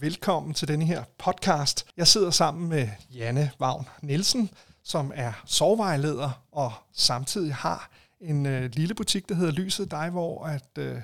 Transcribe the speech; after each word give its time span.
velkommen 0.00 0.54
til 0.54 0.68
denne 0.68 0.84
her 0.84 1.04
podcast. 1.18 1.86
Jeg 1.96 2.06
sidder 2.06 2.30
sammen 2.30 2.68
med 2.68 2.88
Janne 3.14 3.50
Vagn 3.58 3.88
Nielsen, 4.02 4.50
som 4.82 5.12
er 5.14 5.32
sovevejleder 5.46 6.44
og 6.52 6.72
samtidig 6.92 7.54
har 7.54 7.90
en 8.20 8.46
øh, 8.46 8.70
lille 8.72 8.94
butik, 8.94 9.28
der 9.28 9.34
hedder 9.34 9.52
Lyset 9.52 9.90
Dig, 9.90 10.10
hvor 10.10 10.44
at, 10.44 10.78
øh, 10.78 10.96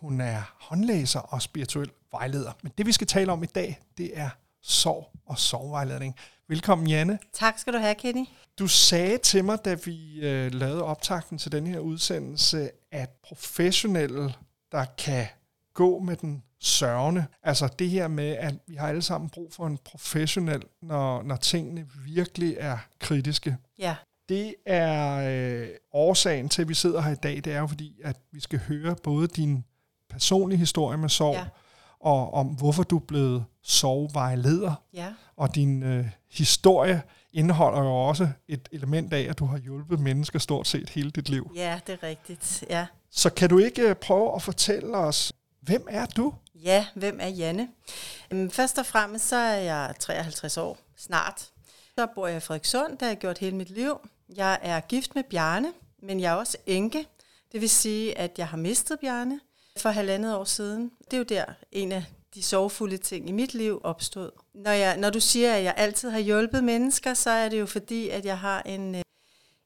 hun 0.00 0.20
er 0.20 0.54
håndlæser 0.60 1.20
og 1.20 1.42
spirituel 1.42 1.90
vejleder. 2.12 2.52
Men 2.62 2.72
det 2.78 2.86
vi 2.86 2.92
skal 2.92 3.06
tale 3.06 3.32
om 3.32 3.42
i 3.42 3.46
dag, 3.46 3.80
det 3.98 4.18
er 4.18 4.30
sov 4.62 5.10
og 5.26 5.38
sovevejledning. 5.38 6.16
Velkommen 6.48 6.88
Janne. 6.88 7.18
Tak 7.32 7.58
skal 7.58 7.72
du 7.72 7.78
have, 7.78 7.94
Kenny. 7.94 8.26
Du 8.58 8.68
sagde 8.68 9.18
til 9.18 9.44
mig, 9.44 9.58
da 9.64 9.76
vi 9.84 10.20
øh, 10.20 10.54
lavede 10.54 10.82
optakten 10.82 11.38
til 11.38 11.52
den 11.52 11.66
her 11.66 11.78
udsendelse, 11.78 12.70
at 12.92 13.10
professionelle, 13.22 14.34
der 14.72 14.84
kan 14.98 15.26
gå 15.74 15.98
med 15.98 16.16
den 16.16 16.42
sørgende, 16.64 17.26
altså 17.42 17.68
det 17.78 17.90
her 17.90 18.08
med, 18.08 18.28
at 18.30 18.54
vi 18.66 18.74
har 18.74 18.88
alle 18.88 19.02
sammen 19.02 19.30
brug 19.30 19.52
for 19.52 19.66
en 19.66 19.78
professionel, 19.84 20.62
når, 20.82 21.22
når 21.22 21.36
tingene 21.36 21.86
virkelig 22.06 22.56
er 22.58 22.78
kritiske. 23.00 23.56
Ja. 23.78 23.96
Det 24.28 24.54
er 24.66 25.16
øh, 25.62 25.68
årsagen 25.92 26.48
til, 26.48 26.62
at 26.62 26.68
vi 26.68 26.74
sidder 26.74 27.00
her 27.00 27.12
i 27.12 27.14
dag. 27.22 27.36
Det 27.36 27.46
er 27.52 27.58
jo 27.58 27.66
fordi, 27.66 28.00
at 28.04 28.16
vi 28.32 28.40
skal 28.40 28.58
høre 28.58 28.96
både 29.02 29.26
din 29.28 29.64
personlige 30.10 30.58
historie 30.58 30.98
med 30.98 31.08
sorg, 31.08 31.34
Ja. 31.34 31.44
og 32.00 32.34
om 32.34 32.46
hvorfor 32.46 32.82
du 32.82 32.96
er 32.96 33.00
blevet 33.08 33.44
sovevejleder. 33.62 34.74
Ja. 34.94 35.12
Og 35.36 35.54
din 35.54 35.82
øh, 35.82 36.06
historie 36.30 37.02
indeholder 37.32 37.78
jo 37.80 37.94
også 38.08 38.28
et 38.48 38.68
element 38.72 39.12
af, 39.12 39.20
at 39.30 39.38
du 39.38 39.44
har 39.46 39.58
hjulpet 39.58 40.00
mennesker 40.00 40.38
stort 40.38 40.66
set 40.68 40.90
hele 40.90 41.10
dit 41.10 41.28
liv. 41.28 41.52
Ja, 41.56 41.80
det 41.86 41.92
er 42.02 42.06
rigtigt. 42.08 42.64
Ja. 42.70 42.86
Så 43.10 43.30
kan 43.30 43.48
du 43.50 43.58
ikke 43.58 43.82
øh, 43.82 43.94
prøve 43.94 44.34
at 44.34 44.42
fortælle 44.42 44.96
os, 44.96 45.32
hvem 45.60 45.86
er 45.90 46.06
du? 46.06 46.34
Ja, 46.54 46.86
hvem 46.94 47.18
er 47.20 47.28
Janne? 47.28 47.68
Øhm, 48.30 48.50
først 48.50 48.78
og 48.78 48.86
fremmest 48.86 49.28
så 49.28 49.36
er 49.36 49.56
jeg 49.56 49.94
53 50.00 50.56
år, 50.56 50.78
snart. 50.96 51.50
Så 51.98 52.06
bor 52.14 52.26
jeg 52.26 52.36
i 52.36 52.40
Frederikssund, 52.40 52.98
der 52.98 53.06
har 53.06 53.10
jeg 53.10 53.18
gjort 53.18 53.38
hele 53.38 53.56
mit 53.56 53.70
liv. 53.70 54.08
Jeg 54.36 54.58
er 54.62 54.80
gift 54.80 55.14
med 55.14 55.22
Bjarne, 55.22 55.72
men 56.02 56.20
jeg 56.20 56.32
er 56.32 56.36
også 56.36 56.58
enke. 56.66 57.06
Det 57.52 57.60
vil 57.60 57.70
sige, 57.70 58.18
at 58.18 58.38
jeg 58.38 58.48
har 58.48 58.56
mistet 58.56 59.00
Bjarne 59.00 59.40
for 59.76 59.88
halvandet 59.88 60.36
år 60.36 60.44
siden. 60.44 60.90
Det 61.04 61.12
er 61.12 61.18
jo 61.18 61.24
der 61.24 61.44
en 61.72 61.92
af 61.92 62.04
de 62.34 62.42
sorgfulde 62.42 62.96
ting 62.96 63.28
i 63.28 63.32
mit 63.32 63.54
liv 63.54 63.80
opstod. 63.84 64.30
Når, 64.54 64.70
jeg, 64.70 64.96
når 64.96 65.10
du 65.10 65.20
siger, 65.20 65.54
at 65.54 65.64
jeg 65.64 65.74
altid 65.76 66.10
har 66.10 66.18
hjulpet 66.18 66.64
mennesker, 66.64 67.14
så 67.14 67.30
er 67.30 67.48
det 67.48 67.60
jo 67.60 67.66
fordi, 67.66 68.08
at 68.08 68.24
jeg 68.24 68.38
har 68.38 68.62
en, 68.62 69.03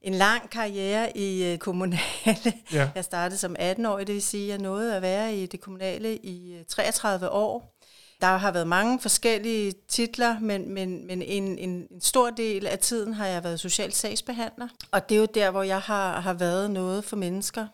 en 0.02 0.14
lang 0.14 0.50
karriere 0.50 1.16
i 1.16 1.52
øh, 1.52 1.58
kommunale. 1.58 1.98
Ja. 2.72 2.90
Jeg 2.94 3.04
startede 3.04 3.38
som 3.38 3.56
18-årig, 3.58 4.06
det 4.06 4.14
vil 4.14 4.22
sige, 4.22 4.44
at 4.44 4.48
jeg 4.48 4.58
nåede 4.58 4.96
at 4.96 5.02
være 5.02 5.36
i 5.36 5.46
det 5.46 5.60
kommunale 5.60 6.16
i 6.16 6.54
øh, 6.54 6.64
33 6.68 7.30
år. 7.30 7.78
Der 8.20 8.26
har 8.26 8.50
været 8.50 8.66
mange 8.66 9.00
forskellige 9.00 9.72
titler, 9.88 10.40
men, 10.40 10.74
men, 10.74 11.06
men 11.06 11.22
en, 11.22 11.58
en, 11.58 11.70
en 11.90 12.00
stor 12.00 12.30
del 12.30 12.66
af 12.66 12.78
tiden 12.78 13.14
har 13.14 13.26
jeg 13.26 13.44
været 13.44 13.60
social 13.60 13.92
sagsbehandler. 13.92 14.68
Og 14.90 15.08
det 15.08 15.14
er 15.14 15.18
jo 15.18 15.26
der, 15.34 15.50
hvor 15.50 15.62
jeg 15.62 15.80
har, 15.80 16.20
har 16.20 16.32
været 16.32 16.70
noget 16.70 17.04
for 17.04 17.16
mennesker. 17.16 17.66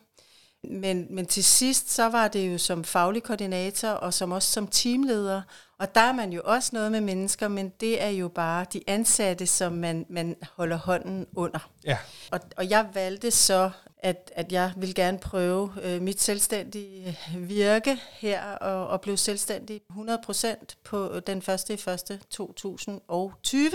Men, 0.70 1.06
men 1.10 1.26
til 1.26 1.44
sidst, 1.44 1.90
så 1.90 2.08
var 2.08 2.28
det 2.28 2.52
jo 2.52 2.58
som 2.58 2.84
faglig 2.84 3.22
koordinator 3.22 3.88
og 3.88 4.14
som 4.14 4.32
også 4.32 4.52
som 4.52 4.66
teamleder. 4.66 5.42
Og 5.78 5.94
der 5.94 6.00
er 6.00 6.12
man 6.12 6.32
jo 6.32 6.42
også 6.44 6.70
noget 6.72 6.92
med 6.92 7.00
mennesker, 7.00 7.48
men 7.48 7.68
det 7.80 8.02
er 8.02 8.08
jo 8.08 8.28
bare 8.28 8.66
de 8.72 8.80
ansatte, 8.86 9.46
som 9.46 9.72
man, 9.72 10.06
man 10.08 10.36
holder 10.56 10.76
hånden 10.76 11.26
under. 11.36 11.70
Ja. 11.84 11.98
Og, 12.30 12.40
og 12.56 12.70
jeg 12.70 12.86
valgte 12.94 13.30
så, 13.30 13.70
at, 13.98 14.32
at 14.34 14.52
jeg 14.52 14.72
ville 14.76 14.94
gerne 14.94 15.18
prøve 15.18 15.72
øh, 15.82 16.02
mit 16.02 16.20
selvstændige 16.20 17.18
virke 17.36 18.00
her, 18.12 18.42
og, 18.42 18.86
og 18.86 19.00
blev 19.00 19.16
selvstændig 19.16 19.80
100% 19.92 20.54
på 20.84 21.20
den 21.26 21.38
1. 21.38 21.70
i 21.70 21.72
1. 21.72 22.20
2020. 22.30 23.70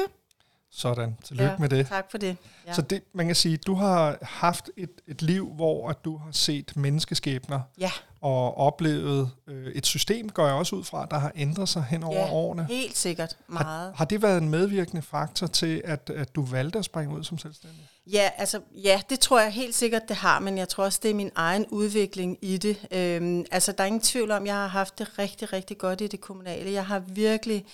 Sådan. 0.72 1.18
Tillykke 1.26 1.56
med 1.60 1.70
det. 1.70 1.88
Tak 1.88 2.12
for 2.12 2.18
det. 2.18 2.38
Ja. 2.68 2.74
Så 2.74 2.82
det, 2.82 3.04
man 3.14 3.26
kan 3.26 3.36
sige, 3.36 3.58
du 3.58 3.74
har 3.76 4.18
haft 4.22 4.70
et, 4.78 4.90
et 5.08 5.22
liv, 5.22 5.54
hvor 5.56 5.90
at 5.90 6.06
du 6.06 6.18
har 6.18 6.32
set 6.32 6.76
menneskeskæbner 6.76 7.60
ja, 7.80 7.92
og 8.22 8.58
oplevet 8.58 9.32
øh, 9.48 9.68
et 9.68 9.86
system, 9.86 10.30
går 10.30 10.46
jeg 10.46 10.56
også 10.56 10.76
ud 10.76 10.84
fra, 10.84 11.08
der 11.12 11.18
har 11.18 11.32
ændret 11.36 11.70
sig 11.70 11.84
hen 11.90 12.04
over 12.04 12.20
ja 12.20 12.32
årene. 12.32 12.66
helt 12.70 12.98
sikkert 12.98 13.38
Har, 13.50 13.64
meget. 13.64 13.94
har 13.96 14.06
det 14.06 14.22
været 14.22 14.38
en 14.38 14.50
medvirkende 14.50 15.02
faktor 15.02 15.48
til, 15.48 15.82
at, 15.86 16.10
at 16.16 16.36
du 16.36 16.46
valgte 16.46 16.80
at 16.80 16.86
springe 16.86 17.16
ud 17.18 17.24
som 17.24 17.38
selvstændig? 17.38 17.90
Ja, 18.08 18.30
altså, 18.38 18.60
ja, 18.84 19.02
det 19.10 19.20
tror 19.20 19.40
jeg 19.40 19.52
helt 19.52 19.76
sikkert, 19.76 20.02
det 20.08 20.16
har, 20.16 20.40
men 20.40 20.58
jeg 20.58 20.70
tror 20.70 20.84
også, 20.84 21.00
det 21.04 21.12
er 21.12 21.16
min 21.16 21.32
egen 21.36 21.66
udvikling 21.66 22.38
i 22.42 22.58
det. 22.58 22.88
Øhm, 22.92 23.46
altså, 23.52 23.72
der 23.72 23.84
er 23.84 23.88
ingen 23.88 24.02
tvivl 24.02 24.32
om, 24.32 24.46
jeg 24.46 24.56
har 24.56 24.68
haft 24.68 25.00
det 25.00 25.20
rigtig, 25.20 25.54
rigtig 25.54 25.78
godt 25.78 26.02
i 26.02 26.08
det 26.08 26.22
kommunale. 26.22 26.72
Jeg 26.72 26.86
har 26.86 27.00
virkelig, 27.00 27.66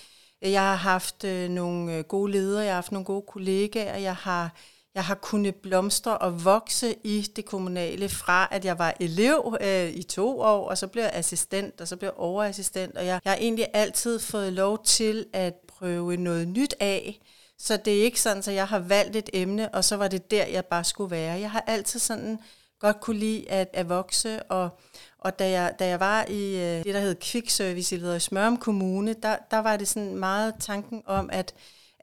jeg 0.42 0.60
har 0.60 0.74
haft 0.74 1.24
øh, 1.24 1.48
nogle 1.50 1.96
øh, 1.96 2.04
gode 2.04 2.32
ledere, 2.32 2.64
jeg 2.64 2.70
har 2.70 2.74
haft 2.74 2.92
nogle 2.92 3.04
gode 3.04 3.24
kollegaer, 3.28 3.96
jeg 3.96 4.16
har, 4.16 4.54
jeg 4.94 5.04
har 5.04 5.14
kunnet 5.14 5.54
blomstre 5.54 6.18
og 6.18 6.44
vokse 6.44 6.96
i 7.04 7.26
det 7.36 7.44
kommunale 7.44 8.08
fra, 8.08 8.48
at 8.50 8.64
jeg 8.64 8.78
var 8.78 8.94
elev 9.00 9.56
øh, 9.60 9.90
i 9.90 10.02
to 10.02 10.40
år, 10.40 10.68
og 10.68 10.78
så 10.78 10.86
blev 10.86 11.02
jeg 11.02 11.12
assistent, 11.14 11.80
og 11.80 11.88
så 11.88 11.96
blev 11.96 12.06
jeg 12.06 12.18
overassistent, 12.18 12.96
og 12.96 13.06
jeg, 13.06 13.20
jeg 13.24 13.32
har 13.32 13.38
egentlig 13.38 13.66
altid 13.72 14.18
fået 14.18 14.52
lov 14.52 14.84
til 14.84 15.26
at 15.32 15.54
prøve 15.68 16.16
noget 16.16 16.48
nyt 16.48 16.74
af, 16.80 17.20
så 17.58 17.76
det 17.76 17.98
er 17.98 18.04
ikke 18.04 18.20
sådan, 18.20 18.38
at 18.38 18.54
jeg 18.54 18.68
har 18.68 18.78
valgt 18.78 19.16
et 19.16 19.30
emne, 19.32 19.74
og 19.74 19.84
så 19.84 19.96
var 19.96 20.08
det 20.08 20.30
der, 20.30 20.46
jeg 20.46 20.64
bare 20.64 20.84
skulle 20.84 21.10
være. 21.10 21.40
Jeg 21.40 21.50
har 21.50 21.64
altid 21.66 22.00
sådan 22.00 22.38
godt 22.78 23.00
kunne 23.00 23.18
lide 23.18 23.50
at, 23.50 23.68
at 23.72 23.88
vokse, 23.88 24.42
og, 24.42 24.78
og 25.18 25.38
da, 25.38 25.50
jeg, 25.50 25.74
da 25.78 25.86
jeg 25.86 26.00
var 26.00 26.24
i 26.28 26.56
øh, 26.56 26.84
det, 26.84 26.94
der 26.94 27.00
hed 27.00 27.16
Quick 27.22 27.50
Service 27.50 27.96
i 27.96 28.18
Smørum 28.18 28.56
Kommune, 28.56 29.14
der, 29.22 29.36
der 29.50 29.58
var 29.58 29.76
det 29.76 29.88
sådan 29.88 30.16
meget 30.16 30.54
tanken 30.60 31.02
om, 31.06 31.30
at 31.32 31.54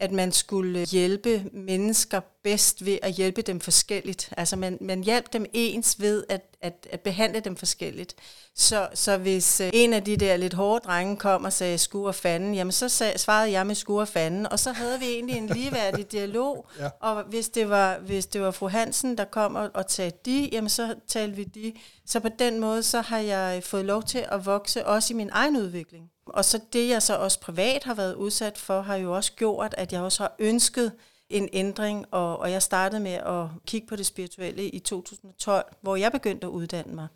at 0.03 0.11
man 0.11 0.31
skulle 0.31 0.85
hjælpe 0.85 1.45
mennesker 1.53 2.21
bedst 2.43 2.85
ved 2.85 2.97
at 3.01 3.11
hjælpe 3.11 3.41
dem 3.41 3.59
forskelligt. 3.59 4.33
Altså 4.37 4.55
man, 4.55 4.77
man 4.81 5.03
hjalp 5.03 5.33
dem 5.33 5.45
ens 5.53 6.01
ved 6.01 6.23
at, 6.29 6.41
at, 6.61 6.87
at 6.91 7.01
behandle 7.01 7.39
dem 7.39 7.55
forskelligt. 7.55 8.15
Så, 8.55 8.87
så 8.93 9.17
hvis 9.17 9.61
øh, 9.61 9.69
en 9.73 9.93
af 9.93 10.03
de 10.03 10.17
der 10.17 10.37
lidt 10.37 10.53
hårde 10.53 10.85
drenge 10.85 11.17
kom 11.17 11.43
og 11.43 11.53
sagde 11.53 11.77
skur 11.77 12.07
og 12.07 12.15
fanden, 12.15 12.53
jamen 12.53 12.71
så 12.71 12.89
sag, 12.89 13.19
svarede 13.19 13.51
jeg 13.51 13.67
med 13.67 13.75
skur 13.75 14.01
og 14.01 14.07
fanden, 14.07 14.47
og 14.47 14.59
så 14.59 14.71
havde 14.71 14.99
vi 14.99 15.05
egentlig 15.05 15.37
en 15.37 15.47
ligeværdig 15.47 16.11
dialog. 16.11 16.67
Ja. 16.79 16.89
Og 16.99 17.23
hvis 17.23 17.49
det, 17.49 17.69
var, 17.69 17.99
hvis 17.99 18.25
det 18.25 18.41
var 18.41 18.51
fru 18.51 18.67
Hansen, 18.67 19.17
der 19.17 19.25
kom 19.25 19.55
og, 19.55 19.69
og 19.73 19.87
talte 19.87 20.19
de, 20.25 20.49
jamen 20.51 20.69
så 20.69 20.95
talte 21.07 21.35
vi 21.35 21.43
de. 21.43 21.73
Så 22.05 22.19
på 22.19 22.29
den 22.39 22.59
måde, 22.59 22.83
så 22.83 23.01
har 23.01 23.19
jeg 23.19 23.63
fået 23.63 23.85
lov 23.85 24.03
til 24.03 24.25
at 24.31 24.45
vokse 24.45 24.85
også 24.85 25.13
i 25.13 25.15
min 25.15 25.29
egen 25.33 25.57
udvikling. 25.57 26.12
Og 26.25 26.45
så 26.45 26.59
det, 26.73 26.89
jeg 26.89 27.01
så 27.01 27.17
også 27.17 27.39
privat 27.39 27.83
har 27.83 27.93
været 27.93 28.15
udsat 28.15 28.57
for, 28.57 28.81
har 28.81 28.95
jo 28.95 29.15
også 29.15 29.33
gjort, 29.33 29.75
at 29.77 29.93
jeg 29.93 30.01
også 30.01 30.23
har 30.23 30.35
ønsket 30.39 30.91
en 31.29 31.49
ændring, 31.53 32.05
og, 32.11 32.39
og 32.39 32.51
jeg 32.51 32.61
startede 32.61 33.01
med 33.01 33.11
at 33.11 33.47
kigge 33.65 33.87
på 33.87 33.95
det 33.95 34.05
spirituelle 34.05 34.69
i 34.69 34.79
2012, 34.79 35.75
hvor 35.81 35.95
jeg 35.95 36.11
begyndte 36.11 36.47
at 36.47 36.51
uddanne 36.51 36.95
mig 36.95 37.07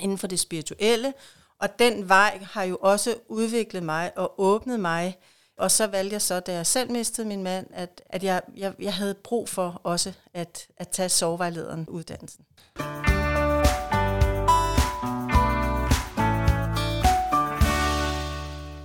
inden 0.00 0.18
for 0.18 0.26
det 0.26 0.40
spirituelle, 0.40 1.12
og 1.58 1.78
den 1.78 2.08
vej 2.08 2.38
har 2.42 2.62
jo 2.62 2.78
også 2.80 3.14
udviklet 3.28 3.82
mig 3.82 4.12
og 4.16 4.34
åbnet 4.38 4.80
mig, 4.80 5.18
og 5.58 5.70
så 5.70 5.86
valgte 5.86 6.12
jeg 6.12 6.22
så, 6.22 6.40
da 6.40 6.52
jeg 6.52 6.66
selv 6.66 6.90
mistede 6.90 7.26
min 7.26 7.42
mand, 7.42 7.66
at, 7.72 8.02
at 8.06 8.24
jeg, 8.24 8.42
jeg, 8.56 8.74
jeg 8.78 8.94
havde 8.94 9.14
brug 9.14 9.48
for 9.48 9.80
også 9.84 10.12
at, 10.34 10.68
at 10.76 10.88
tage 10.88 11.08
sovevejlederen 11.08 11.88
uddannelsen. 11.88 12.44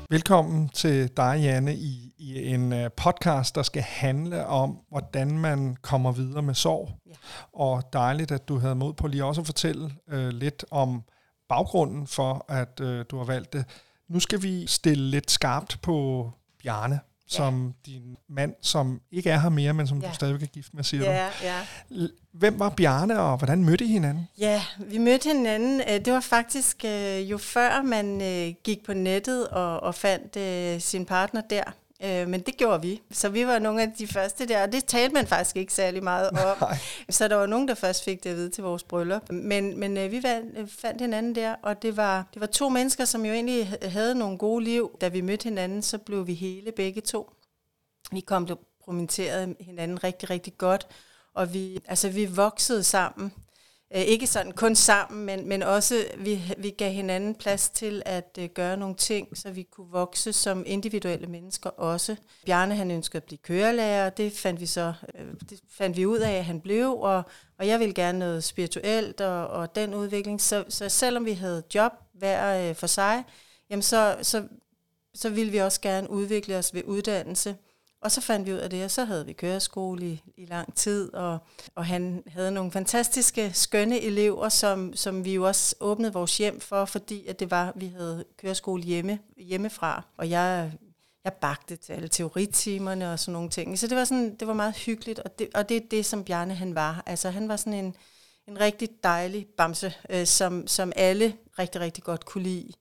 Velkommen 0.10 0.70
til 0.70 1.10
dig, 1.18 1.40
Janne, 1.42 1.76
i, 1.76 2.14
i 2.18 2.54
en 2.54 2.74
uh, 2.74 2.88
podcast, 2.98 3.56
der 3.56 3.64
skal 3.64 3.82
handle 3.82 4.46
om, 4.46 4.80
hvordan 4.90 5.40
man 5.40 5.76
kommer 5.82 6.12
videre 6.12 6.42
med 6.42 6.54
sorg. 6.54 6.90
Ja. 7.06 7.12
Og 7.54 7.84
dejligt, 7.94 8.32
at 8.32 8.48
du 8.48 8.58
havde 8.58 8.76
mod 8.76 8.94
på 8.94 9.08
lige 9.08 9.26
også 9.26 9.42
at 9.42 9.48
fortælle 9.48 9.92
uh, 10.14 10.28
lidt 10.28 10.66
om 10.72 11.04
baggrunden 11.50 12.08
for, 12.08 12.46
at 12.48 12.80
uh, 12.80 13.02
du 13.12 13.18
har 13.18 13.24
valgt 13.24 13.54
det. 13.54 13.66
Nu 14.08 14.20
skal 14.20 14.44
vi 14.44 14.68
stille 14.68 15.10
lidt 15.10 15.32
skarpt 15.32 15.82
på 15.82 16.30
Bjarne, 16.64 17.00
som 17.28 17.74
din 17.86 18.18
mand, 18.30 18.54
som 18.62 19.02
ikke 19.12 19.30
er 19.30 19.40
her 19.40 19.50
mere, 19.50 19.74
men 19.74 19.88
som 19.88 20.00
Ja. 20.02 20.08
du 20.08 20.14
stadigvæk 20.14 20.42
er 20.42 20.46
gift 20.52 20.74
med, 20.74 20.84
siger 20.84 21.04
du. 21.04 21.10
Ja, 21.12 21.28
ja. 21.44 21.62
L- 21.92 22.22
Hvem 22.34 22.60
var 22.60 22.70
Bjarne, 22.70 23.20
og 23.20 23.38
hvordan 23.38 23.64
mødte 23.64 23.86
I 23.86 23.88
hinanden? 23.88 24.28
Ja, 24.38 24.62
vi 24.78 24.98
mødte 24.98 25.30
hinanden. 25.30 25.82
øh, 25.82 26.06
Det 26.06 26.14
var 26.14 26.20
faktisk 26.20 26.86
øh, 26.86 27.32
jo 27.32 27.38
før 27.38 27.82
man 27.82 28.22
øh, 28.22 28.54
gik 28.64 28.86
på 28.86 28.94
nettet 28.94 29.48
og, 29.48 29.80
og 29.80 29.96
fandt 29.96 30.84
sin 30.84 31.06
partner 31.06 31.42
der. 31.42 31.64
Øh, 32.04 32.28
Men 32.28 32.42
det 32.42 32.58
gjorde 32.58 32.82
vi. 32.82 33.02
Så 33.12 33.30
vi 33.30 33.48
var 33.48 33.60
nogle 33.60 33.82
af 33.82 33.92
de 33.98 34.08
første 34.08 34.48
der, 34.48 34.64
og 34.64 34.72
det 34.72 34.86
talte 34.86 35.14
man 35.14 35.28
faktisk 35.28 35.56
ikke 35.56 35.74
særlig 35.74 36.04
meget 36.04 36.30
om. 36.30 36.36
Nej. 36.62 36.78
Så 37.10 37.28
der 37.28 37.36
var 37.36 37.46
nogen, 37.46 37.68
der 37.68 37.74
først 37.74 38.04
fik 38.04 38.24
det 38.24 38.30
at 38.30 38.36
vide 38.36 38.50
til 38.50 38.64
vores 38.64 38.84
bryllup. 38.84 39.32
Men, 39.32 39.80
men 39.80 39.98
øh, 39.98 40.12
vi 40.12 40.24
vandt, 40.24 40.58
øh, 40.58 40.68
fandt 40.68 41.02
hinanden 41.02 41.36
der, 41.36 41.56
og 41.62 41.82
det 41.82 41.98
var, 41.98 42.28
det 42.34 42.40
var 42.40 42.48
to 42.48 42.70
mennesker, 42.70 43.06
som 43.06 43.26
jo 43.26 43.34
egentlig 43.34 43.78
havde 43.82 44.16
nogle 44.16 44.38
gode 44.38 44.64
liv. 44.64 44.98
Da 45.02 45.08
vi 45.08 45.22
mødte 45.22 45.44
hinanden, 45.44 45.82
så 45.82 45.98
blev 45.98 46.28
vi 46.28 46.34
hele 46.34 46.72
begge 46.72 47.02
to. 47.02 47.34
Vi 48.12 48.20
komplementerede 48.20 49.56
hinanden 49.60 50.04
rigtig, 50.04 50.30
rigtig 50.30 50.58
godt, 50.58 50.88
og 51.34 51.54
vi, 51.54 51.80
altså, 51.88 52.10
vi 52.10 52.26
voksede 52.26 52.84
sammen. 52.84 53.34
Øh, 53.96 54.02
ikke 54.02 54.28
sådan 54.28 54.52
kun 54.52 54.76
sammen, 54.76 55.26
men, 55.26 55.48
men 55.48 55.64
også 55.64 56.06
vi, 56.18 56.42
vi 56.58 56.70
gav 56.70 56.92
hinanden 56.92 57.36
plads 57.36 57.70
til 57.70 58.02
at 58.06 58.38
øh, 58.40 58.50
gøre 58.50 58.78
nogle 58.78 58.96
ting, 58.96 59.38
så 59.38 59.52
vi 59.52 59.64
kunne 59.64 59.92
vokse 59.92 60.34
som 60.34 60.64
individuelle 60.66 61.28
mennesker 61.28 61.70
også. 61.70 62.16
Bjarne 62.46 62.76
han 62.76 62.92
ønskede 62.92 63.18
at 63.18 63.24
blive 63.24 63.38
kørelærer, 63.38 64.10
det 64.10 64.34
fandt 64.34 64.62
vi 64.62 64.66
så 64.66 64.94
øh, 65.16 65.26
det 65.50 65.60
fandt 65.70 65.98
vi 65.98 66.06
ud 66.06 66.20
af, 66.20 66.32
at 66.32 66.46
han 66.46 66.62
blev, 66.62 66.94
og, 66.94 67.24
og 67.60 67.68
jeg 67.68 67.80
ville 67.80 67.94
gerne 67.94 68.20
noget 68.20 68.44
spirituelt 68.44 69.22
og, 69.22 69.48
og 69.48 69.76
den 69.76 69.94
udvikling. 69.94 70.42
Så, 70.42 70.64
så 70.70 70.90
selvom 70.90 71.26
vi 71.26 71.34
havde 71.34 71.64
job 71.76 71.92
hver 72.14 72.70
øh, 72.70 72.76
for 72.76 72.88
sig, 72.88 73.24
jamen 73.70 73.84
så, 73.84 74.18
så, 74.22 74.48
så 75.14 75.30
ville 75.30 75.52
vi 75.52 75.58
også 75.58 75.82
gerne 75.82 76.10
udvikle 76.10 76.58
os 76.58 76.74
ved 76.74 76.82
uddannelse. 76.86 77.56
Og 78.02 78.12
så 78.12 78.22
fandt 78.22 78.48
vi 78.48 78.54
ud 78.54 78.58
af 78.58 78.70
det, 78.70 78.84
og 78.84 78.92
så 78.92 79.06
havde 79.06 79.26
vi 79.26 79.34
køreskole 79.34 80.06
i, 80.06 80.22
i 80.38 80.46
lang 80.46 80.76
tid, 80.76 81.14
og, 81.14 81.38
og 81.76 81.86
han 81.86 82.24
havde 82.28 82.52
nogle 82.52 82.72
fantastiske, 82.72 83.52
skønne 83.54 84.02
elever, 84.02 84.50
som, 84.50 84.96
som 84.96 85.26
vi 85.26 85.34
jo 85.34 85.48
også 85.48 85.76
åbnede 85.80 86.14
vores 86.14 86.38
hjem 86.38 86.60
for, 86.60 86.86
fordi 86.86 87.28
at 87.28 87.40
det 87.40 87.52
var, 87.52 87.74
vi 87.76 87.88
havde 87.88 88.26
køreskole 88.38 88.84
hjemme, 88.84 89.20
hjemmefra. 89.38 90.04
Og 90.18 90.30
jeg, 90.30 90.72
jeg 91.24 91.34
bagte 91.34 91.76
til 91.76 91.94
alle 91.94 92.08
teoritimerne 92.08 93.12
og 93.12 93.20
sådan 93.20 93.34
nogle 93.34 93.50
ting. 93.50 93.80
Så 93.80 93.88
det 93.88 93.98
var, 93.98 94.04
sådan, 94.04 94.36
det 94.36 94.48
var 94.48 94.54
meget 94.54 94.76
hyggeligt, 94.76 95.20
og 95.20 95.40
det, 95.40 95.50
og 95.54 95.70
det 95.70 95.78
er 95.78 95.82
det, 95.92 96.06
som 96.06 96.24
Bjarne 96.24 96.56
han 96.56 96.76
var. 96.76 97.04
Altså 97.06 97.30
han 97.30 97.48
var 97.50 97.56
sådan 97.56 97.86
en, 97.86 97.96
en 98.48 98.60
rigtig 98.60 98.90
dejlig 99.04 99.48
bamse, 99.58 99.94
øh, 100.10 100.26
som, 100.26 100.68
som 100.68 100.92
alle 100.96 101.36
rigtig, 101.60 101.82
rigtig 101.82 102.04
godt 102.04 102.26
kunne 102.26 102.44
lide. 102.44 102.72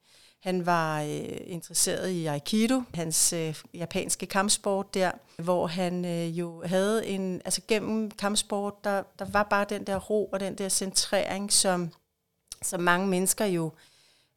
Han 0.44 0.66
var 0.66 1.02
øh, 1.02 1.36
interesseret 1.46 2.10
i 2.10 2.26
Aikido, 2.26 2.82
hans 2.94 3.32
øh, 3.32 3.54
japanske 3.74 4.26
kampsport 4.26 4.94
der, 4.94 5.10
hvor 5.38 5.66
han 5.66 6.04
øh, 6.04 6.38
jo 6.38 6.62
havde 6.64 7.06
en, 7.06 7.42
altså 7.44 7.60
gennem 7.68 8.10
kampsport, 8.10 8.84
der, 8.84 9.02
der 9.18 9.24
var 9.24 9.42
bare 9.42 9.66
den 9.68 9.84
der 9.84 9.96
ro 9.96 10.24
og 10.24 10.40
den 10.40 10.54
der 10.54 10.68
centrering, 10.68 11.52
som, 11.52 11.90
som 12.62 12.80
mange 12.80 13.06
mennesker 13.06 13.44
jo 13.44 13.72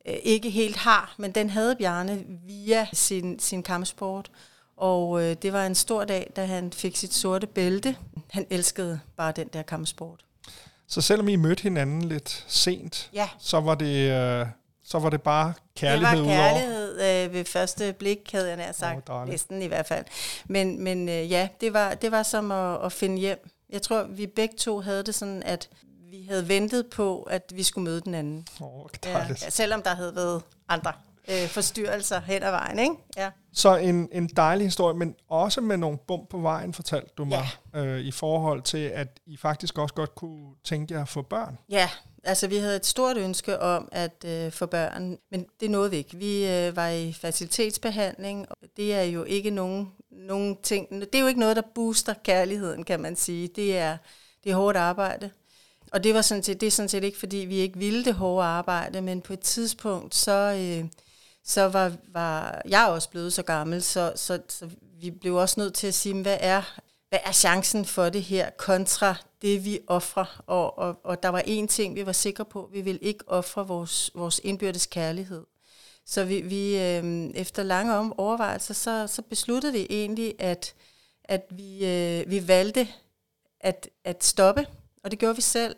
øh, 0.07 0.15
ikke 0.23 0.49
helt 0.49 0.77
har, 0.77 1.15
men 1.17 1.31
den 1.31 1.49
havde 1.49 1.75
Bjarne 1.75 2.25
via 2.45 2.87
sin, 2.93 3.39
sin 3.39 3.63
kampsport. 3.63 4.31
Og 4.77 5.23
øh, 5.23 5.35
det 5.41 5.53
var 5.53 5.65
en 5.65 5.75
stor 5.75 6.05
dag, 6.05 6.31
da 6.35 6.45
han 6.45 6.73
fik 6.73 6.95
sit 6.95 7.13
sorte 7.13 7.47
bælte. 7.47 7.97
Han 8.29 8.47
elskede 8.49 8.99
bare 9.17 9.31
den 9.31 9.47
der 9.47 9.61
kampsport. 9.61 10.25
Så 10.87 11.01
selvom 11.01 11.27
I 11.27 11.35
mødte 11.35 11.63
hinanden 11.63 12.01
lidt 12.01 12.45
sent, 12.47 13.09
ja. 13.13 13.29
så 13.39 13.59
var 13.59 13.75
det... 13.75 14.11
Øh 14.11 14.47
så 14.89 14.99
var 14.99 15.09
det 15.09 15.21
bare 15.21 15.53
kærlighed 15.75 16.17
Det 16.17 16.25
var 16.27 16.31
kærlighed 16.31 17.25
øh, 17.25 17.33
ved 17.33 17.45
første 17.45 17.93
blik, 17.93 18.31
havde 18.31 18.47
jeg 18.47 18.57
nær 18.57 18.71
sagt. 18.71 19.09
Oh, 19.09 19.27
næsten 19.27 19.61
i 19.61 19.65
hvert 19.65 19.87
fald. 19.87 20.05
Men, 20.45 20.83
men 20.83 21.09
øh, 21.09 21.31
ja, 21.31 21.47
det 21.61 21.73
var, 21.73 21.93
det 21.93 22.11
var 22.11 22.23
som 22.23 22.51
at, 22.51 22.85
at 22.85 22.91
finde 22.91 23.17
hjem. 23.17 23.49
Jeg 23.69 23.81
tror, 23.81 24.03
vi 24.03 24.27
begge 24.27 24.55
to 24.57 24.79
havde 24.79 25.03
det 25.03 25.15
sådan, 25.15 25.43
at 25.43 25.69
vi 26.11 26.25
havde 26.29 26.47
ventet 26.47 26.87
på, 26.87 27.21
at 27.21 27.51
vi 27.55 27.63
skulle 27.63 27.83
møde 27.83 28.01
den 28.01 28.13
anden. 28.13 28.47
Oh, 28.61 28.89
ja, 29.05 29.49
selvom 29.49 29.81
der 29.81 29.95
havde 29.95 30.15
været 30.15 30.41
andre 30.69 30.93
øh, 31.29 31.47
forstyrrelser 31.47 32.21
hen 32.21 32.43
ad 32.43 32.51
vejen. 32.51 32.79
Ikke? 32.79 32.95
Ja. 33.17 33.29
Så 33.53 33.75
en, 33.75 34.09
en 34.11 34.27
dejlig 34.27 34.67
historie, 34.67 34.97
men 34.97 35.15
også 35.29 35.61
med 35.61 35.77
nogle 35.77 35.97
bump 36.07 36.29
på 36.29 36.37
vejen, 36.37 36.73
fortalte 36.73 37.11
du 37.17 37.25
mig, 37.25 37.47
ja. 37.73 37.85
øh, 37.85 37.99
i 37.99 38.11
forhold 38.11 38.61
til, 38.61 38.77
at 38.77 39.19
I 39.25 39.37
faktisk 39.37 39.77
også 39.77 39.93
godt 39.93 40.15
kunne 40.15 40.55
tænke 40.63 40.93
jer 40.93 41.01
at 41.01 41.09
få 41.09 41.21
børn. 41.21 41.57
Ja, 41.69 41.89
altså 42.23 42.47
vi 42.47 42.57
havde 42.57 42.75
et 42.75 42.85
stort 42.85 43.17
ønske 43.17 43.59
om 43.59 43.89
at 43.91 44.25
øh, 44.25 44.51
få 44.51 44.65
børn, 44.65 45.17
men 45.31 45.45
det 45.59 45.71
nåede 45.71 45.91
vi 45.91 45.97
ikke. 45.97 46.17
Vi 46.17 46.47
øh, 46.47 46.75
var 46.75 46.87
i 46.87 47.13
facilitetsbehandling, 47.13 48.45
og 48.49 48.57
det 48.77 48.93
er 48.93 49.03
jo 49.03 49.23
ikke 49.23 49.49
nogen, 49.49 49.91
nogen 50.11 50.57
ting, 50.63 50.91
det 50.91 51.15
er 51.15 51.19
jo 51.19 51.27
ikke 51.27 51.39
noget, 51.39 51.55
der 51.55 51.61
booster 51.75 52.13
kærligheden, 52.23 52.83
kan 52.83 52.99
man 52.99 53.15
sige. 53.15 53.47
Det 53.47 53.77
er, 53.77 53.97
det 54.43 54.51
er 54.51 54.55
hårdt 54.55 54.77
arbejde. 54.77 55.29
Og 55.91 56.03
det 56.03 56.13
var 56.13 56.21
sådan 56.21 56.43
set, 56.43 56.61
det 56.61 56.67
er 56.67 56.71
sådan 56.71 56.89
set 56.89 57.03
ikke, 57.03 57.17
fordi 57.17 57.37
vi 57.37 57.55
ikke 57.55 57.79
ville 57.79 58.05
det 58.05 58.13
hårde 58.13 58.47
arbejde, 58.47 59.01
men 59.01 59.21
på 59.21 59.33
et 59.33 59.39
tidspunkt, 59.39 60.15
så, 60.15 60.31
øh, 60.31 60.89
så 61.47 61.67
var, 61.67 61.91
var 62.07 62.61
jeg 62.69 62.87
også 62.87 63.09
blevet 63.09 63.33
så 63.33 63.43
gammel, 63.43 63.83
så, 63.83 64.13
så, 64.15 64.41
så 64.49 64.69
vi 65.01 65.11
blev 65.11 65.35
også 65.35 65.59
nødt 65.59 65.73
til 65.73 65.87
at 65.87 65.93
sige, 65.93 66.21
hvad 66.21 66.37
er, 66.39 66.79
hvad 67.09 67.19
er 67.23 67.31
chancen 67.31 67.85
for 67.85 68.09
det 68.09 68.23
her 68.23 68.49
kontra 68.57 69.15
det, 69.41 69.65
vi 69.65 69.79
offrer? 69.87 70.43
Og, 70.47 70.77
og, 70.77 70.99
og 71.03 71.23
der 71.23 71.29
var 71.29 71.41
én 71.41 71.67
ting, 71.67 71.95
vi 71.95 72.05
var 72.05 72.11
sikre 72.11 72.45
på, 72.45 72.69
vi 72.73 72.81
ville 72.81 72.99
ikke 72.99 73.23
ofre 73.27 73.67
vores, 73.67 74.11
vores 74.15 74.41
indbyrdes 74.43 74.85
kærlighed. 74.85 75.43
Så 76.05 76.23
vi, 76.23 76.41
vi 76.41 76.77
øh, 76.77 77.29
efter 77.35 77.63
lange 77.63 77.95
om 77.95 78.19
overvejelser, 78.19 78.73
så, 78.73 79.07
så 79.07 79.21
besluttede 79.21 79.73
vi 79.73 79.87
egentlig, 79.89 80.35
at, 80.39 80.73
at 81.23 81.45
vi, 81.49 81.85
øh, 81.85 82.29
vi 82.29 82.47
valgte 82.47 82.87
at, 83.59 83.89
at 84.03 84.23
stoppe, 84.23 84.67
og 85.03 85.11
det 85.11 85.19
gjorde 85.19 85.35
vi 85.35 85.41
selv. 85.41 85.75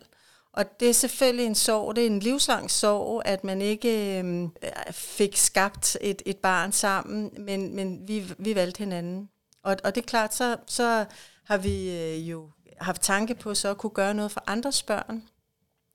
Og 0.52 0.80
det 0.80 0.88
er 0.88 0.94
selvfølgelig 0.94 1.46
en 1.46 1.54
sorg, 1.54 1.96
det 1.96 2.02
er 2.02 2.06
en 2.06 2.20
livslang 2.20 2.70
sorg, 2.70 3.22
at 3.24 3.44
man 3.44 3.62
ikke 3.62 4.22
øh, 4.22 4.48
fik 4.90 5.36
skabt 5.36 5.96
et, 6.00 6.22
et 6.26 6.36
barn 6.36 6.72
sammen, 6.72 7.30
men, 7.38 7.76
men 7.76 8.08
vi, 8.08 8.32
vi 8.38 8.54
valgte 8.54 8.78
hinanden. 8.78 9.28
Og, 9.62 9.76
og 9.84 9.94
det 9.94 10.02
er 10.02 10.06
klart, 10.06 10.34
så, 10.34 10.56
så 10.66 11.04
har 11.44 11.56
vi 11.56 11.98
øh, 11.98 12.30
jo 12.30 12.50
haft 12.80 13.02
tanke 13.02 13.34
på 13.34 13.54
så 13.54 13.68
at 13.68 13.78
kunne 13.78 13.90
gøre 13.90 14.14
noget 14.14 14.32
for 14.32 14.44
andres 14.46 14.82
børn. 14.82 15.22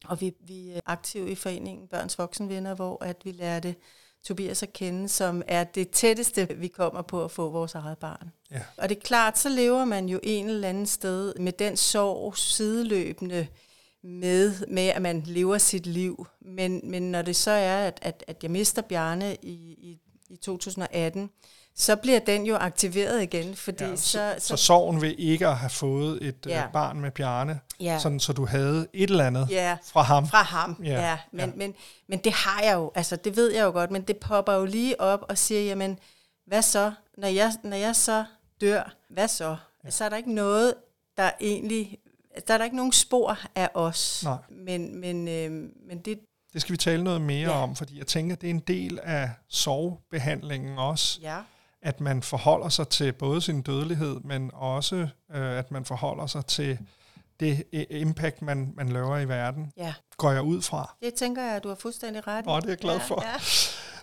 Og 0.06 0.22
vi, 0.22 0.34
vi 0.40 0.72
er 0.72 0.80
aktive 0.86 1.30
i 1.30 1.36
foreningen 1.36 1.88
Børns 1.88 2.18
Voksenvenner, 2.18 2.76
hvor 2.76 3.04
at 3.04 3.18
vi 3.24 3.32
lærte 3.32 3.76
Tobias 4.24 4.64
at 4.64 4.74
kende, 4.74 5.10
som 5.10 5.44
er 5.48 5.64
det 5.64 5.90
tætteste, 5.90 6.48
vi 6.56 6.68
kommer 6.68 7.02
på 7.02 7.24
at 7.24 7.32
få 7.32 7.50
vores 7.50 7.76
eget 7.76 7.98
barn. 7.98 8.32
Ja. 8.52 8.62
Og 8.78 8.90
det 8.90 8.98
er 8.98 9.02
klart, 9.02 9.38
så 9.38 9.50
lever 9.50 9.86
man 9.86 10.10
jo 10.10 10.20
en 10.24 10.50
eller 10.50 10.70
anden 10.70 10.86
sted 10.86 11.36
med 11.36 11.52
den 11.52 11.78
sorg 11.78 12.38
sideløbende 12.38 13.48
med, 14.06 14.68
med, 14.68 14.88
at 14.88 15.02
man 15.02 15.24
lever 15.26 15.58
sit 15.58 15.86
liv. 15.86 16.28
Men, 16.42 16.82
men 16.84 17.12
når 17.12 17.22
det 17.22 17.36
så 17.36 17.52
er, 17.52 17.88
at, 17.88 18.00
at, 18.02 18.24
at 18.28 18.44
jeg 18.44 18.52
mister 18.52 18.82
Bjarne 18.82 19.36
i, 19.42 19.54
i, 19.78 20.00
i 20.30 20.36
2018, 20.36 21.30
så 21.76 21.96
bliver 21.96 22.20
den 22.20 22.46
jo 22.46 22.56
aktiveret 22.56 23.24
igen. 23.24 23.56
Fordi 23.56 23.84
ja, 23.84 23.96
så, 23.96 24.02
så, 24.02 24.36
så, 24.38 24.48
så 24.48 24.56
sorgen 24.58 25.02
ved 25.02 25.16
ikke 25.18 25.48
at 25.48 25.58
have 25.58 25.70
fået 25.70 26.20
et 26.22 26.46
øh, 26.46 26.52
ja. 26.52 26.68
barn 26.74 27.00
med 27.00 27.12
Bjarne, 27.12 27.60
ja. 27.80 28.00
sådan, 28.00 28.20
så 28.20 28.34
du 28.34 28.46
havde 28.46 28.88
et 28.94 29.10
eller 29.10 29.28
andet 29.28 29.48
ja. 29.50 29.78
fra 29.84 30.02
ham. 30.02 30.28
Fra 30.28 30.44
ham, 30.44 30.82
ja. 30.84 31.10
ja. 31.10 31.18
Men, 31.32 31.40
ja. 31.40 31.56
Men, 31.56 31.74
men 32.08 32.20
det 32.20 32.34
har 32.34 32.62
jeg 32.62 32.74
jo, 32.74 32.92
altså 32.96 33.16
det 33.16 33.36
ved 33.36 33.54
jeg 33.54 33.64
jo 33.64 33.72
godt, 33.72 33.92
men 33.92 34.02
det 34.02 34.18
popper 34.18 34.54
jo 34.54 34.66
lige 34.66 35.02
op 35.02 35.26
og 35.30 35.38
siger, 35.38 35.62
jamen, 35.62 36.00
hvad 36.48 36.62
så, 36.62 36.92
når 37.18 37.28
jeg, 37.28 37.54
når 37.64 37.78
jeg 37.78 37.96
så 37.96 38.26
dør, 38.62 38.96
hvad 39.10 39.28
så? 39.28 39.56
Ja. 39.84 39.90
Så 39.90 40.06
er 40.06 40.10
der 40.10 40.18
ikke 40.18 40.34
noget, 40.34 40.74
der 41.18 41.32
egentlig 41.42 42.00
der 42.48 42.54
er 42.54 42.58
der 42.58 42.66
ikke 42.66 42.78
nogen 42.78 42.92
spor 42.92 43.38
af 43.56 43.70
os. 43.74 44.24
Nej. 44.24 44.38
Men, 44.50 45.00
men, 45.00 45.28
øh, 45.28 45.52
men 45.88 46.00
det... 46.06 46.20
Det 46.54 46.62
skal 46.62 46.72
vi 46.72 46.78
tale 46.78 47.04
noget 47.04 47.22
mere 47.22 47.52
ja. 47.52 47.64
om, 47.64 47.76
fordi 47.76 47.98
jeg 47.98 48.08
tænker, 48.08 48.36
det 48.36 48.48
er 48.48 48.52
en 48.52 48.60
del 48.60 49.00
af 49.04 49.30
sorgbehandlingen 49.50 50.78
også. 50.78 51.20
Ja. 51.22 51.40
At 51.82 52.02
man 52.02 52.24
forholder 52.24 52.70
sig 52.70 52.88
til 52.88 53.14
både 53.14 53.42
sin 53.42 53.62
dødelighed, 53.62 54.20
men 54.24 54.52
også 54.54 54.96
øh, 55.32 55.58
at 55.58 55.72
man 55.72 55.86
forholder 55.86 56.28
sig 56.28 56.46
til 56.46 56.80
det 57.40 57.64
impact, 57.90 58.42
man, 58.42 58.74
man 58.76 58.90
laver 58.90 59.18
i 59.18 59.28
verden. 59.28 59.72
Ja. 59.78 59.94
Går 60.18 60.32
jeg 60.32 60.42
ud 60.42 60.62
fra. 60.62 60.96
Det 61.02 61.14
tænker 61.14 61.44
jeg, 61.44 61.56
at 61.56 61.64
du 61.64 61.68
har 61.68 61.76
fuldstændig 61.76 62.28
ret 62.28 62.46
i. 62.46 62.50
Åh, 62.50 62.58
det 62.58 62.66
er 62.66 62.70
jeg 62.70 62.78
glad 62.78 62.98
ja, 62.98 63.04
for. 63.04 63.24
Ja. 63.26 63.36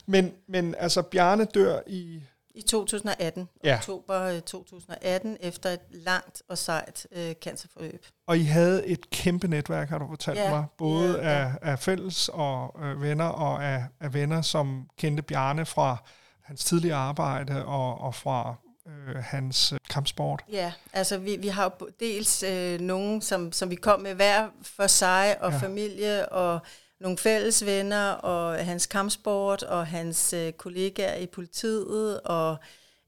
Men, 0.07 0.33
men 0.49 0.75
altså, 0.79 1.03
Bjarne 1.03 1.45
dør 1.45 1.81
i 1.87 2.23
i 2.55 2.63
2018, 2.63 3.49
ja. 3.65 3.77
oktober 3.77 4.41
2018, 4.41 5.31
øh, 5.31 5.37
efter 5.41 5.71
et 5.71 5.81
langt 5.91 6.43
og 6.49 6.59
sejt 6.59 7.07
øh, 7.13 7.35
cancerforløb. 7.35 8.07
Og 8.27 8.39
I 8.39 8.43
havde 8.43 8.87
et 8.87 9.11
kæmpe 9.11 9.49
netværk, 9.49 9.89
har 9.89 9.99
du 9.99 10.07
fortalt 10.09 10.39
ja, 10.39 10.51
mig, 10.51 10.65
både 10.79 11.19
ja, 11.19 11.31
ja. 11.31 11.45
Af, 11.45 11.53
af 11.63 11.79
fælles 11.79 12.31
og 12.33 12.77
øh, 12.83 13.03
venner, 13.03 13.29
og 13.29 13.65
af, 13.65 13.85
af 14.01 14.15
venner, 14.15 14.43
som 14.43 14.89
kendte 14.99 15.23
Bjarne 15.23 15.67
fra 15.67 15.97
hans 16.43 16.65
tidligere 16.65 16.99
arbejde 16.99 17.65
og, 17.65 18.01
og 18.01 18.15
fra 18.15 18.55
øh, 18.87 19.17
hans 19.17 19.73
øh, 19.73 19.79
kampsport. 19.91 20.45
Ja, 20.53 20.73
altså 20.93 21.19
vi, 21.19 21.37
vi 21.37 21.49
har 21.49 21.79
dels 22.01 22.43
øh, 22.43 22.81
nogen, 22.81 23.21
som, 23.21 23.53
som 23.53 23.71
vi 23.71 23.75
kom 23.75 24.01
med 24.01 24.15
hver 24.15 24.49
for 24.63 24.87
sig, 24.87 25.37
og 25.41 25.53
ja. 25.53 25.59
familie, 25.59 26.29
og 26.29 26.61
nogle 27.03 27.19
fælles 27.19 27.67
venner, 27.67 28.11
og 28.11 28.65
hans 28.65 28.87
kampsport, 28.87 29.63
og 29.63 29.87
hans 29.87 30.33
øh, 30.33 30.53
kollegaer 30.53 31.15
i 31.15 31.27
politiet, 31.27 32.21
og 32.21 32.57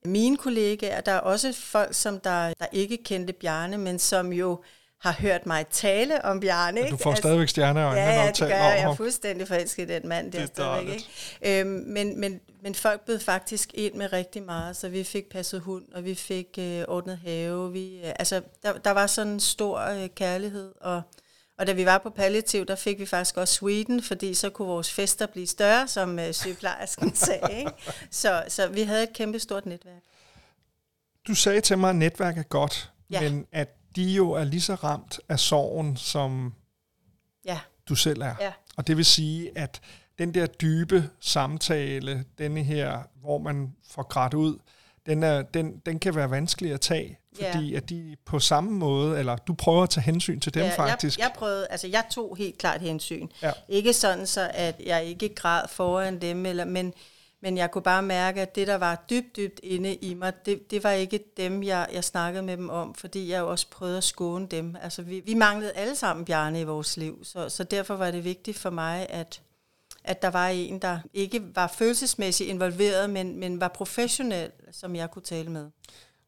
mine 0.04 0.36
kollegaer. 0.36 1.00
Der 1.00 1.12
er 1.12 1.18
også 1.18 1.52
folk, 1.52 1.94
som 1.94 2.20
der, 2.20 2.54
der 2.60 2.66
ikke 2.72 2.96
kendte 3.04 3.32
Bjarne, 3.32 3.78
men 3.78 3.98
som 3.98 4.32
jo 4.32 4.62
har 5.00 5.12
hørt 5.12 5.46
mig 5.46 5.66
tale 5.66 6.24
om 6.24 6.40
Bjarne. 6.40 6.80
Ikke? 6.80 6.90
Du 6.90 6.96
får 6.96 7.10
altså, 7.10 7.20
stadigvæk 7.20 7.48
stjerneøjne, 7.48 8.00
ja, 8.00 8.22
ja, 8.22 8.26
det 8.26 8.38
gør 8.38 8.46
jeg. 8.46 8.78
Jeg 8.78 8.90
er 8.90 8.94
fuldstændig 8.94 9.48
forelsket 9.48 9.90
i 9.90 9.92
den 9.94 10.08
mand 10.08 10.32
der 10.32 10.46
stadigvæk. 10.46 10.94
Ikke? 11.42 11.60
Øhm, 11.60 11.68
men, 11.86 12.20
men, 12.20 12.40
men 12.62 12.74
folk 12.74 13.04
blev 13.04 13.20
faktisk 13.20 13.70
ind 13.74 13.94
med 13.94 14.12
rigtig 14.12 14.42
meget, 14.42 14.76
så 14.76 14.88
vi 14.88 15.04
fik 15.04 15.28
passet 15.30 15.60
hund, 15.60 15.84
og 15.94 16.04
vi 16.04 16.14
fik 16.14 16.46
øh, 16.58 16.84
ordnet 16.88 17.18
have. 17.24 17.72
Vi, 17.72 17.96
øh, 17.96 18.12
altså, 18.18 18.40
der, 18.62 18.72
der 18.72 18.90
var 18.90 19.06
sådan 19.06 19.32
en 19.32 19.40
stor 19.40 19.80
øh, 19.80 20.08
kærlighed, 20.16 20.72
og 20.80 21.02
og 21.58 21.66
da 21.66 21.72
vi 21.72 21.86
var 21.86 21.98
på 21.98 22.10
palliativ, 22.10 22.66
der 22.66 22.76
fik 22.76 22.98
vi 22.98 23.06
faktisk 23.06 23.36
også 23.36 23.54
Sweden, 23.54 24.02
fordi 24.02 24.34
så 24.34 24.50
kunne 24.50 24.68
vores 24.68 24.92
fester 24.92 25.26
blive 25.26 25.46
større, 25.46 25.88
som 25.88 26.18
øh, 26.18 26.32
sygeplejersken 26.32 27.14
sagde. 27.26 27.58
Ikke? 27.58 27.70
Så, 28.10 28.44
så 28.48 28.68
vi 28.68 28.82
havde 28.82 29.02
et 29.02 29.12
kæmpe 29.12 29.38
stort 29.38 29.66
netværk. 29.66 30.02
Du 31.26 31.34
sagde 31.34 31.60
til 31.60 31.78
mig, 31.78 31.90
at 31.90 31.96
netværk 31.96 32.38
er 32.38 32.42
godt, 32.42 32.92
ja. 33.10 33.20
men 33.20 33.46
at 33.52 33.68
de 33.96 34.04
jo 34.04 34.30
er 34.30 34.44
lige 34.44 34.60
så 34.60 34.74
ramt 34.74 35.20
af 35.28 35.40
sorgen 35.40 35.96
som 35.96 36.54
ja. 37.44 37.60
du 37.88 37.94
selv 37.94 38.22
er. 38.22 38.34
Ja. 38.40 38.52
Og 38.76 38.86
det 38.86 38.96
vil 38.96 39.04
sige, 39.04 39.58
at 39.58 39.80
den 40.18 40.34
der 40.34 40.46
dybe 40.46 41.10
samtale, 41.20 42.24
denne 42.38 42.62
her, 42.62 43.02
hvor 43.20 43.38
man 43.38 43.74
får 43.90 44.02
grædt 44.02 44.34
ud, 44.34 44.58
den, 45.06 45.22
er, 45.22 45.42
den, 45.42 45.78
den 45.86 45.98
kan 45.98 46.14
være 46.14 46.30
vanskelig 46.30 46.72
at 46.72 46.80
tage, 46.80 47.18
fordi 47.36 47.70
Ja. 47.70 47.76
at 47.76 47.88
de 47.90 48.16
på 48.26 48.38
samme 48.38 48.70
måde, 48.70 49.18
eller 49.18 49.36
du 49.36 49.54
prøver 49.54 49.82
at 49.82 49.90
tage 49.90 50.04
hensyn 50.04 50.40
til 50.40 50.54
dem 50.54 50.62
ja, 50.62 50.74
faktisk. 50.76 51.18
Jeg, 51.18 51.24
jeg 51.24 51.32
prøvede, 51.36 51.66
altså 51.70 51.86
jeg 51.88 52.04
tog 52.10 52.36
helt 52.36 52.58
klart 52.58 52.80
hensyn. 52.80 53.28
Ja. 53.42 53.52
Ikke 53.68 53.92
sådan 53.92 54.26
så, 54.26 54.50
at 54.54 54.80
jeg 54.86 55.04
ikke 55.04 55.34
græd 55.34 55.68
foran 55.68 56.18
dem, 56.20 56.46
eller, 56.46 56.64
men, 56.64 56.92
men 57.42 57.56
jeg 57.56 57.70
kunne 57.70 57.82
bare 57.82 58.02
mærke, 58.02 58.40
at 58.42 58.54
det, 58.54 58.66
der 58.66 58.74
var 58.74 59.04
dybt, 59.10 59.36
dybt 59.36 59.60
inde 59.62 59.94
i 59.94 60.14
mig, 60.14 60.32
det, 60.46 60.70
det 60.70 60.84
var 60.84 60.90
ikke 60.90 61.20
dem, 61.36 61.62
jeg, 61.62 61.86
jeg 61.92 62.04
snakkede 62.04 62.42
med 62.42 62.56
dem 62.56 62.70
om, 62.70 62.94
fordi 62.94 63.30
jeg 63.30 63.40
jo 63.40 63.50
også 63.50 63.66
prøvede 63.70 63.96
at 63.96 64.04
skåne 64.04 64.46
dem. 64.46 64.76
Altså 64.82 65.02
vi, 65.02 65.22
vi 65.26 65.34
manglede 65.34 65.72
alle 65.72 65.96
sammen 65.96 66.24
Bjarne 66.24 66.60
i 66.60 66.64
vores 66.64 66.96
liv, 66.96 67.24
så, 67.24 67.48
så 67.48 67.64
derfor 67.64 67.96
var 67.96 68.10
det 68.10 68.24
vigtigt 68.24 68.58
for 68.58 68.70
mig, 68.70 69.06
at, 69.10 69.40
at 70.04 70.22
der 70.22 70.30
var 70.30 70.48
en, 70.48 70.78
der 70.78 70.98
ikke 71.14 71.40
var 71.54 71.66
følelsesmæssigt 71.66 72.50
involveret, 72.50 73.10
men, 73.10 73.40
men 73.40 73.60
var 73.60 73.68
professionel, 73.68 74.50
som 74.72 74.96
jeg 74.96 75.10
kunne 75.10 75.22
tale 75.22 75.50
med. 75.50 75.70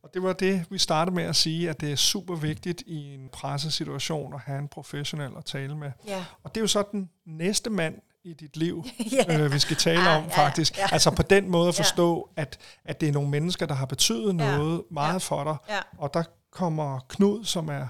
Og 0.02 0.14
det 0.14 0.22
var 0.22 0.32
det, 0.32 0.66
vi 0.70 0.78
startede 0.78 1.14
med 1.14 1.24
at 1.24 1.36
sige, 1.36 1.70
at 1.70 1.80
det 1.80 1.92
er 1.92 1.96
super 1.96 2.34
vigtigt 2.36 2.82
i 2.86 3.14
en 3.14 3.28
pressesituation 3.32 4.34
at 4.34 4.40
have 4.40 4.58
en 4.58 4.68
professionel 4.68 5.32
at 5.38 5.44
tale 5.44 5.76
med. 5.76 5.90
Ja. 6.06 6.24
Og 6.42 6.54
det 6.54 6.60
er 6.60 6.62
jo 6.62 6.66
så 6.68 6.84
den 6.92 7.10
næste 7.26 7.70
mand 7.70 7.94
i 8.24 8.32
dit 8.32 8.56
liv, 8.56 8.84
Ja. 9.28 9.40
øh, 9.44 9.52
vi 9.52 9.58
skal 9.58 9.76
tale 9.76 10.00
Ah, 10.00 10.16
om 10.16 10.22
ja, 10.24 10.28
ja, 10.40 10.46
faktisk. 10.46 10.78
ja. 10.78 10.86
Altså 10.92 11.10
på 11.10 11.22
den 11.22 11.50
måde 11.50 11.68
at 11.68 11.78
Ja. 11.78 11.82
forstå, 11.82 12.30
at, 12.36 12.58
at 12.84 13.00
det 13.00 13.08
er 13.08 13.12
nogle 13.12 13.30
mennesker, 13.30 13.66
der 13.66 13.74
har 13.74 13.86
betydet 13.86 14.26
Ja. 14.40 14.56
noget 14.56 14.82
meget 14.90 15.12
Ja. 15.12 15.18
for 15.18 15.44
dig. 15.44 15.56
Ja. 15.68 15.78
Og 15.98 16.14
der 16.14 16.22
kommer 16.52 17.00
Knud, 17.08 17.44
som 17.44 17.68
er 17.68 17.86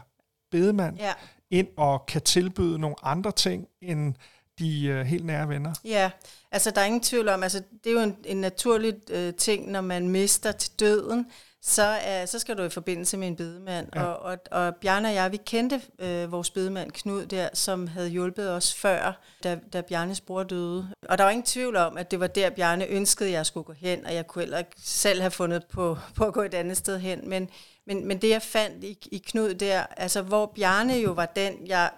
bedemand, 0.50 0.96
Ja. 0.98 1.12
ind 1.50 1.68
og 1.76 2.06
kan 2.06 2.22
tilbyde 2.22 2.78
nogle 2.78 2.96
andre 3.02 3.32
ting 3.32 3.66
end 3.82 4.14
de 4.58 4.86
øh, 4.86 5.06
helt 5.06 5.24
nære 5.24 5.48
venner. 5.48 5.72
Ja, 5.84 6.10
altså 6.52 6.70
der 6.70 6.80
er 6.80 6.84
ingen 6.84 7.02
tvivl 7.02 7.28
om, 7.28 7.42
altså 7.42 7.62
det 7.84 7.90
er 7.90 7.94
jo 7.94 8.00
en, 8.00 8.16
en 8.24 8.40
naturlig 8.40 8.94
øh, 9.10 9.34
ting, 9.34 9.70
når 9.70 9.80
man 9.80 10.08
mister 10.08 10.52
til 10.52 10.70
døden, 10.80 11.26
så, 11.62 11.98
øh, 12.08 12.28
så 12.28 12.38
skal 12.38 12.58
du 12.58 12.62
i 12.62 12.68
forbindelse 12.68 13.16
med 13.16 13.28
en 13.28 13.36
bedemand. 13.36 13.88
Ja. 13.94 14.02
Og, 14.02 14.18
og, 14.18 14.38
og 14.50 14.74
Bjarne 14.76 15.08
og 15.08 15.14
jeg, 15.14 15.32
vi 15.32 15.36
kendte 15.46 15.80
øh, 15.98 16.32
vores 16.32 16.50
bedemand 16.50 16.92
Knud 16.92 17.26
der, 17.26 17.48
som 17.54 17.86
havde 17.86 18.08
hjulpet 18.08 18.50
os 18.50 18.74
før, 18.74 19.20
da, 19.44 19.58
da 19.72 19.80
Bjarnes 19.80 20.20
bror 20.20 20.42
døde. 20.42 20.88
Og 21.08 21.18
der 21.18 21.24
var 21.24 21.30
ingen 21.30 21.46
tvivl 21.46 21.76
om, 21.76 21.96
at 21.96 22.10
det 22.10 22.20
var 22.20 22.26
der, 22.26 22.50
Bjarne 22.50 22.86
ønskede, 22.86 23.28
at 23.28 23.32
jeg 23.32 23.46
skulle 23.46 23.64
gå 23.64 23.72
hen, 23.72 24.06
og 24.06 24.14
jeg 24.14 24.26
kunne 24.26 24.42
heller 24.42 24.58
ikke 24.58 24.70
selv 24.78 25.20
have 25.20 25.30
fundet 25.30 25.66
på, 25.66 25.98
på 26.14 26.24
at 26.24 26.34
gå 26.34 26.42
et 26.42 26.54
andet 26.54 26.76
sted 26.76 26.98
hen. 26.98 27.28
Men, 27.28 27.50
men, 27.86 28.08
men 28.08 28.22
det, 28.22 28.28
jeg 28.28 28.42
fandt 28.42 28.84
i, 28.84 28.98
i 29.12 29.18
Knud 29.18 29.54
der, 29.54 29.86
altså 29.96 30.22
hvor 30.22 30.52
Bjarne 30.54 30.94
jo 30.94 31.12
var 31.12 31.26
den, 31.26 31.66
jeg 31.66 31.90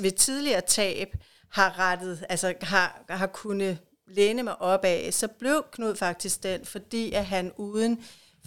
ved 0.00 0.10
tidligere 0.10 0.60
tab 0.60 1.14
har 1.56 1.78
rettet, 1.78 2.24
altså 2.28 2.54
har, 2.62 3.04
har 3.08 3.26
kunnet 3.26 3.78
læne 4.06 4.42
mig 4.42 4.62
op 4.62 4.84
af, 4.84 5.08
så 5.12 5.28
blev 5.28 5.64
Knud 5.72 5.96
faktisk 5.96 6.42
den, 6.42 6.64
fordi 6.64 7.12
at 7.12 7.26
han 7.26 7.52
uden 7.56 8.04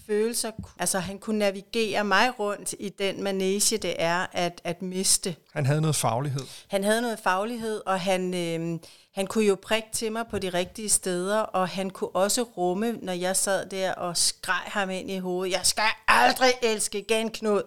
følelser, 0.07 0.51
altså 0.79 0.99
han 0.99 1.19
kunne 1.19 1.39
navigere 1.39 2.03
mig 2.03 2.39
rundt 2.39 2.75
i 2.79 2.89
den 2.89 3.23
manege, 3.23 3.77
det 3.77 3.95
er 3.99 4.25
at, 4.31 4.61
at 4.63 4.81
miste. 4.81 5.35
Han 5.53 5.65
havde 5.65 5.81
noget 5.81 5.95
faglighed. 5.95 6.41
Han 6.67 6.83
havde 6.83 7.01
noget 7.01 7.19
faglighed, 7.19 7.81
og 7.85 7.99
han, 7.99 8.33
øh, 8.33 8.79
han 9.15 9.27
kunne 9.27 9.45
jo 9.45 9.57
prikke 9.61 9.87
til 9.91 10.11
mig 10.11 10.25
på 10.31 10.39
de 10.39 10.49
rigtige 10.49 10.89
steder, 10.89 11.39
og 11.39 11.69
han 11.69 11.89
kunne 11.89 12.15
også 12.15 12.43
rumme, 12.43 12.91
når 12.91 13.13
jeg 13.13 13.35
sad 13.35 13.69
der 13.69 13.93
og 13.93 14.17
skreg 14.17 14.63
ham 14.65 14.89
ind 14.89 15.11
i 15.11 15.17
hovedet, 15.17 15.53
jeg 15.53 15.65
skal 15.65 15.83
aldrig 16.07 16.53
elske 16.63 16.99
igen, 16.99 17.29
Knud. 17.29 17.63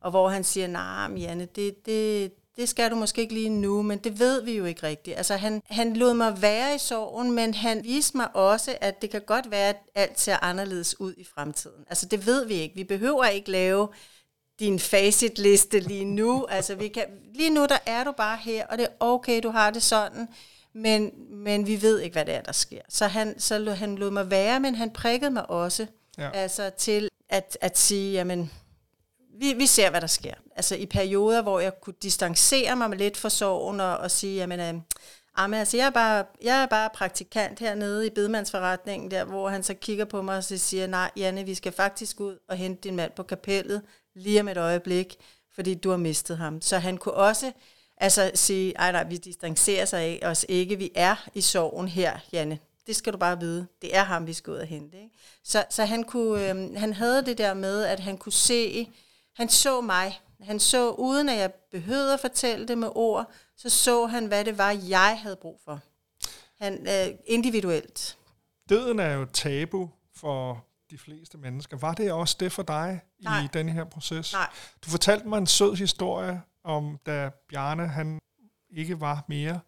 Og 0.00 0.10
hvor 0.10 0.28
han 0.28 0.44
siger, 0.44 0.66
nej, 0.66 1.08
nah, 1.08 1.22
Janne, 1.22 1.48
det, 1.56 1.86
det, 1.86 2.32
det 2.56 2.68
skal 2.68 2.90
du 2.90 2.96
måske 2.96 3.20
ikke 3.20 3.34
lige 3.34 3.48
nu, 3.48 3.82
men 3.82 3.98
det 3.98 4.18
ved 4.18 4.42
vi 4.42 4.52
jo 4.56 4.64
ikke 4.64 4.82
rigtigt. 4.82 5.16
Altså 5.16 5.36
han, 5.36 5.62
han 5.66 5.96
lod 5.96 6.14
mig 6.14 6.42
være 6.42 6.74
i 6.74 6.78
sorgen, 6.78 7.32
men 7.32 7.54
han 7.54 7.84
viste 7.84 8.16
mig 8.16 8.36
også, 8.36 8.76
at 8.80 9.02
det 9.02 9.10
kan 9.10 9.20
godt 9.26 9.50
være, 9.50 9.68
at 9.68 9.76
alt 9.94 10.20
ser 10.20 10.36
anderledes 10.42 11.00
ud 11.00 11.14
i 11.16 11.24
fremtiden. 11.24 11.84
Altså 11.88 12.06
det 12.06 12.26
ved 12.26 12.44
vi 12.46 12.54
ikke. 12.54 12.74
Vi 12.74 12.84
behøver 12.84 13.24
ikke 13.26 13.50
lave 13.50 13.88
din 14.60 14.78
facitliste 14.80 15.80
lige 15.80 16.04
nu. 16.04 16.46
Altså 16.50 16.74
vi 16.74 16.88
kan, 16.88 17.04
lige 17.34 17.50
nu 17.50 17.66
der 17.66 17.78
er 17.86 18.04
du 18.04 18.12
bare 18.12 18.36
her, 18.36 18.66
og 18.66 18.78
det 18.78 18.84
er 18.86 18.90
okay, 19.00 19.40
du 19.42 19.50
har 19.50 19.70
det 19.70 19.82
sådan, 19.82 20.28
men, 20.72 21.10
men 21.30 21.66
vi 21.66 21.82
ved 21.82 22.00
ikke, 22.00 22.14
hvad 22.14 22.24
det 22.24 22.34
er, 22.34 22.40
der 22.42 22.52
sker. 22.52 22.80
Så 22.88 23.06
han, 23.06 23.40
så 23.40 23.58
lod, 23.58 23.74
han 23.74 23.96
lod 23.96 24.10
mig 24.10 24.30
være, 24.30 24.60
men 24.60 24.74
han 24.74 24.90
prikkede 24.90 25.30
mig 25.30 25.50
også 25.50 25.86
Ja. 26.18 26.30
altså 26.30 26.70
til 26.78 27.08
at, 27.28 27.58
at 27.60 27.78
sige, 27.78 28.12
jamen, 28.12 28.50
vi, 29.38 29.52
vi 29.52 29.66
ser, 29.66 29.90
hvad 29.90 30.00
der 30.00 30.06
sker. 30.06 30.34
Altså 30.56 30.76
i 30.76 30.86
perioder, 30.86 31.42
hvor 31.42 31.60
jeg 31.60 31.80
kunne 31.80 31.94
distancere 32.02 32.76
mig 32.76 32.96
lidt 32.96 33.16
fra 33.16 33.30
sorgen 33.30 33.80
og, 33.80 33.96
og 33.96 34.10
sige, 34.10 34.36
jamen, 34.36 34.60
øh, 34.60 34.74
Amen, 35.38 35.58
altså, 35.58 35.76
jeg, 35.76 35.86
er 35.86 35.90
bare, 35.90 36.24
jeg 36.42 36.62
er 36.62 36.66
bare 36.66 36.90
praktikant 36.94 37.58
hernede 37.58 38.06
i 38.06 38.10
bedemandsforretningen, 38.10 39.10
der, 39.10 39.24
hvor 39.24 39.48
han 39.48 39.62
så 39.62 39.74
kigger 39.74 40.04
på 40.04 40.22
mig 40.22 40.36
og 40.36 40.44
så 40.44 40.58
siger, 40.58 40.86
nej, 40.86 41.10
Janne, 41.16 41.44
vi 41.44 41.54
skal 41.54 41.72
faktisk 41.72 42.20
ud 42.20 42.38
og 42.48 42.56
hente 42.56 42.88
din 42.88 42.96
mand 42.96 43.12
på 43.16 43.22
kapellet 43.22 43.82
lige 44.14 44.40
om 44.40 44.48
et 44.48 44.56
øjeblik, 44.56 45.16
fordi 45.54 45.74
du 45.74 45.90
har 45.90 45.96
mistet 45.96 46.36
ham. 46.36 46.60
Så 46.60 46.78
han 46.78 46.96
kunne 46.96 47.14
også 47.14 47.52
altså, 47.96 48.30
sige, 48.34 48.72
ej 48.76 48.92
nej, 48.92 49.04
vi 49.04 49.16
distancerer 49.16 49.84
sig 49.84 50.00
af 50.00 50.20
os 50.22 50.46
ikke, 50.48 50.76
vi 50.76 50.90
er 50.94 51.28
i 51.34 51.40
sorgen 51.40 51.88
her, 51.88 52.18
Janne. 52.32 52.58
Det 52.86 52.96
skal 52.96 53.12
du 53.12 53.18
bare 53.18 53.40
vide. 53.40 53.66
Det 53.82 53.96
er 53.96 54.04
ham, 54.04 54.26
vi 54.26 54.32
skal 54.32 54.50
ud 54.50 54.58
og 54.58 54.66
hente. 54.66 54.96
Ikke? 54.96 55.14
Så, 55.44 55.64
så 55.70 55.84
han, 55.84 56.04
kunne, 56.04 56.50
øh, 56.50 56.76
han 56.76 56.92
havde 56.92 57.24
det 57.24 57.38
der 57.38 57.54
med, 57.54 57.84
at 57.84 58.00
han 58.00 58.18
kunne 58.18 58.32
se, 58.32 58.88
han 59.36 59.48
så 59.48 59.80
mig. 59.80 60.20
Han 60.40 60.60
så, 60.60 60.90
uden 60.90 61.28
at 61.28 61.38
jeg 61.38 61.52
behøvede 61.70 62.14
at 62.14 62.20
fortælle 62.20 62.68
det 62.68 62.78
med 62.78 62.88
ord, 62.94 63.30
så 63.56 63.70
så 63.70 64.06
han, 64.06 64.26
hvad 64.26 64.44
det 64.44 64.58
var, 64.58 64.70
jeg 64.70 65.18
havde 65.22 65.36
brug 65.36 65.60
for. 65.64 65.80
Han, 66.58 66.86
øh, 66.88 67.18
individuelt. 67.26 68.18
Døden 68.68 68.98
er 68.98 69.12
jo 69.12 69.24
tabu 69.24 69.90
for 70.16 70.64
de 70.90 70.98
fleste 70.98 71.38
mennesker. 71.38 71.76
Var 71.76 71.94
det 71.94 72.12
også 72.12 72.36
det 72.40 72.52
for 72.52 72.62
dig 72.62 73.00
Nej. 73.20 73.44
i 73.44 73.48
denne 73.52 73.72
her 73.72 73.84
proces? 73.84 74.32
Nej. 74.32 74.50
Du 74.84 74.90
fortalte 74.90 75.28
mig 75.28 75.38
en 75.38 75.46
sød 75.46 75.74
historie 75.74 76.42
om, 76.64 76.98
da 77.06 77.30
Bjarne 77.48 77.88
han 77.88 78.18
ikke 78.70 79.00
var 79.00 79.24
mere, 79.28 79.60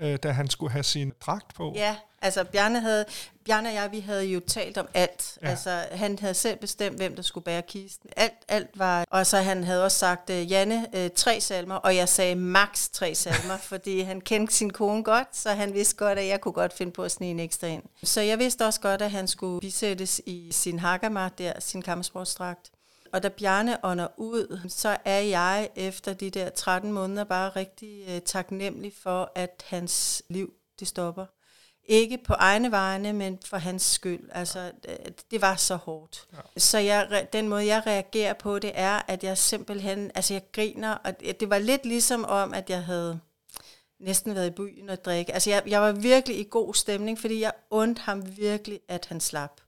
øh, 0.00 0.18
da 0.22 0.30
han 0.30 0.50
skulle 0.50 0.72
have 0.72 0.82
sin 0.82 1.12
dragt 1.20 1.54
på. 1.54 1.72
Ja, 1.76 1.96
altså 2.22 2.44
Bjarne, 2.44 2.80
havde, 2.80 3.04
Bjarne 3.44 3.68
og 3.68 3.74
jeg, 3.74 3.92
vi 3.92 4.00
havde 4.00 4.24
jo 4.24 4.40
talt 4.40 4.78
om 4.78 4.88
alt. 4.94 5.38
Ja. 5.42 5.48
Altså 5.48 5.84
han 5.92 6.18
havde 6.18 6.34
selv 6.34 6.58
bestemt, 6.58 6.96
hvem 6.96 7.16
der 7.16 7.22
skulle 7.22 7.44
bære 7.44 7.62
kisten. 7.62 8.10
Alt, 8.16 8.32
alt 8.48 8.70
var... 8.74 9.04
Og 9.10 9.26
så 9.26 9.36
han 9.36 9.64
havde 9.64 9.84
også 9.84 9.98
sagt, 9.98 10.30
øh, 10.30 10.50
Janne, 10.50 10.86
øh, 10.92 11.10
tre 11.16 11.40
salmer, 11.40 11.74
og 11.74 11.96
jeg 11.96 12.08
sagde 12.08 12.34
max 12.34 12.88
tre 12.88 13.14
salmer, 13.14 13.56
fordi 13.72 14.00
han 14.00 14.20
kendte 14.20 14.54
sin 14.54 14.70
kone 14.70 15.04
godt, 15.04 15.36
så 15.36 15.50
han 15.50 15.74
vidste 15.74 15.96
godt, 15.96 16.18
at 16.18 16.26
jeg 16.26 16.40
kunne 16.40 16.52
godt 16.52 16.72
finde 16.72 16.92
på 16.92 17.02
at 17.02 17.10
snige 17.10 17.30
en 17.30 17.40
ekstra 17.40 17.66
ind. 17.66 17.82
Så 18.02 18.20
jeg 18.20 18.38
vidste 18.38 18.66
også 18.66 18.80
godt, 18.80 19.02
at 19.02 19.10
han 19.10 19.28
skulle 19.28 19.60
bisættes 19.60 20.20
i 20.26 20.48
sin 20.52 20.78
hakkermat 20.78 21.38
der, 21.38 21.52
sin 21.58 21.82
kampsportsdragt. 21.82 22.70
Og 23.12 23.22
da 23.22 23.28
Bjarne 23.28 23.84
ånder 23.84 24.08
ud, 24.16 24.60
så 24.68 24.96
er 25.04 25.20
jeg 25.20 25.68
efter 25.76 26.12
de 26.12 26.30
der 26.30 26.48
13 26.48 26.92
måneder 26.92 27.24
bare 27.24 27.48
rigtig 27.48 28.04
øh, 28.08 28.20
taknemmelig 28.20 28.92
for, 29.02 29.32
at 29.34 29.64
hans 29.66 30.22
liv 30.28 30.52
det 30.80 30.88
stopper. 30.88 31.26
Ikke 31.84 32.18
på 32.18 32.32
egne 32.32 32.70
vegne, 32.70 33.12
men 33.12 33.38
for 33.44 33.56
hans 33.56 33.82
skyld. 33.82 34.28
Altså, 34.32 34.72
det 35.30 35.42
var 35.42 35.56
så 35.56 35.76
hårdt. 35.76 36.26
Ja. 36.32 36.38
Så 36.56 36.78
jeg, 36.78 37.28
den 37.32 37.48
måde, 37.48 37.66
jeg 37.66 37.82
reagerer 37.86 38.32
på, 38.32 38.58
det 38.58 38.72
er, 38.74 39.02
at 39.08 39.24
jeg 39.24 39.38
simpelthen, 39.38 40.10
altså 40.14 40.34
jeg 40.34 40.42
griner, 40.52 40.92
og 40.92 41.20
det 41.20 41.40
det 41.40 41.50
var 41.50 41.58
lidt 41.58 41.86
ligesom 41.86 42.24
om, 42.24 42.54
at 42.54 42.70
jeg 42.70 42.84
havde 42.84 43.20
næsten 44.00 44.34
været 44.34 44.46
i 44.46 44.50
byen 44.50 44.88
og 44.88 45.04
drikke. 45.04 45.34
Altså 45.34 45.50
jeg, 45.50 45.62
jeg 45.66 45.80
var 45.80 45.92
virkelig 45.92 46.40
i 46.40 46.46
god 46.50 46.74
stemning, 46.74 47.18
fordi 47.18 47.40
jeg 47.40 47.52
undte 47.70 48.02
ham 48.02 48.36
virkelig, 48.36 48.80
at 48.88 49.06
han 49.06 49.20
slap. 49.20 49.60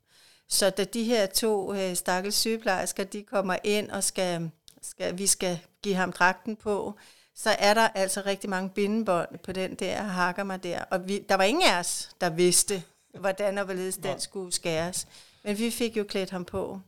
Så 0.51 0.71
da 0.71 0.85
de 0.85 1.05
her 1.05 1.27
to 1.27 1.75
øh, 1.75 1.97
stakkels 1.97 2.37
sygeplejersker, 2.37 3.05
de 3.05 3.23
kommer 3.23 3.57
ind 3.65 3.91
og 3.91 4.05
skal, 4.05 4.51
skal, 4.83 5.19
vi 5.19 5.27
skal 5.27 5.59
give 5.83 5.95
ham 5.95 6.13
dragten 6.13 6.57
på, 6.57 6.95
så 7.35 7.51
er 7.59 7.75
der 7.75 7.89
altså 7.89 8.23
rigtig 8.27 8.51
mange 8.51 8.71
bindebånd 8.71 9.39
på 9.39 9.53
den 9.53 9.75
der 9.75 10.03
hakker 10.03 10.45
mig 10.45 10.63
der. 10.63 10.85
Og 10.91 11.09
vi, 11.09 11.19
der 11.19 11.35
var 11.35 11.45
ingen 11.45 11.69
af 11.69 11.79
os, 11.79 12.11
der 12.21 12.31
vidste, 12.31 12.83
hvordan 13.19 13.59
og 13.59 13.65
hvorledes 13.65 13.97
den 13.97 14.21
skulle 14.21 14.53
skæres. 14.53 15.07
Men 15.45 15.59
vi 15.59 15.71
fik 15.71 15.97
jo 15.97 16.05
klædt 16.05 16.31
ham 16.31 16.45
på. 16.45 16.81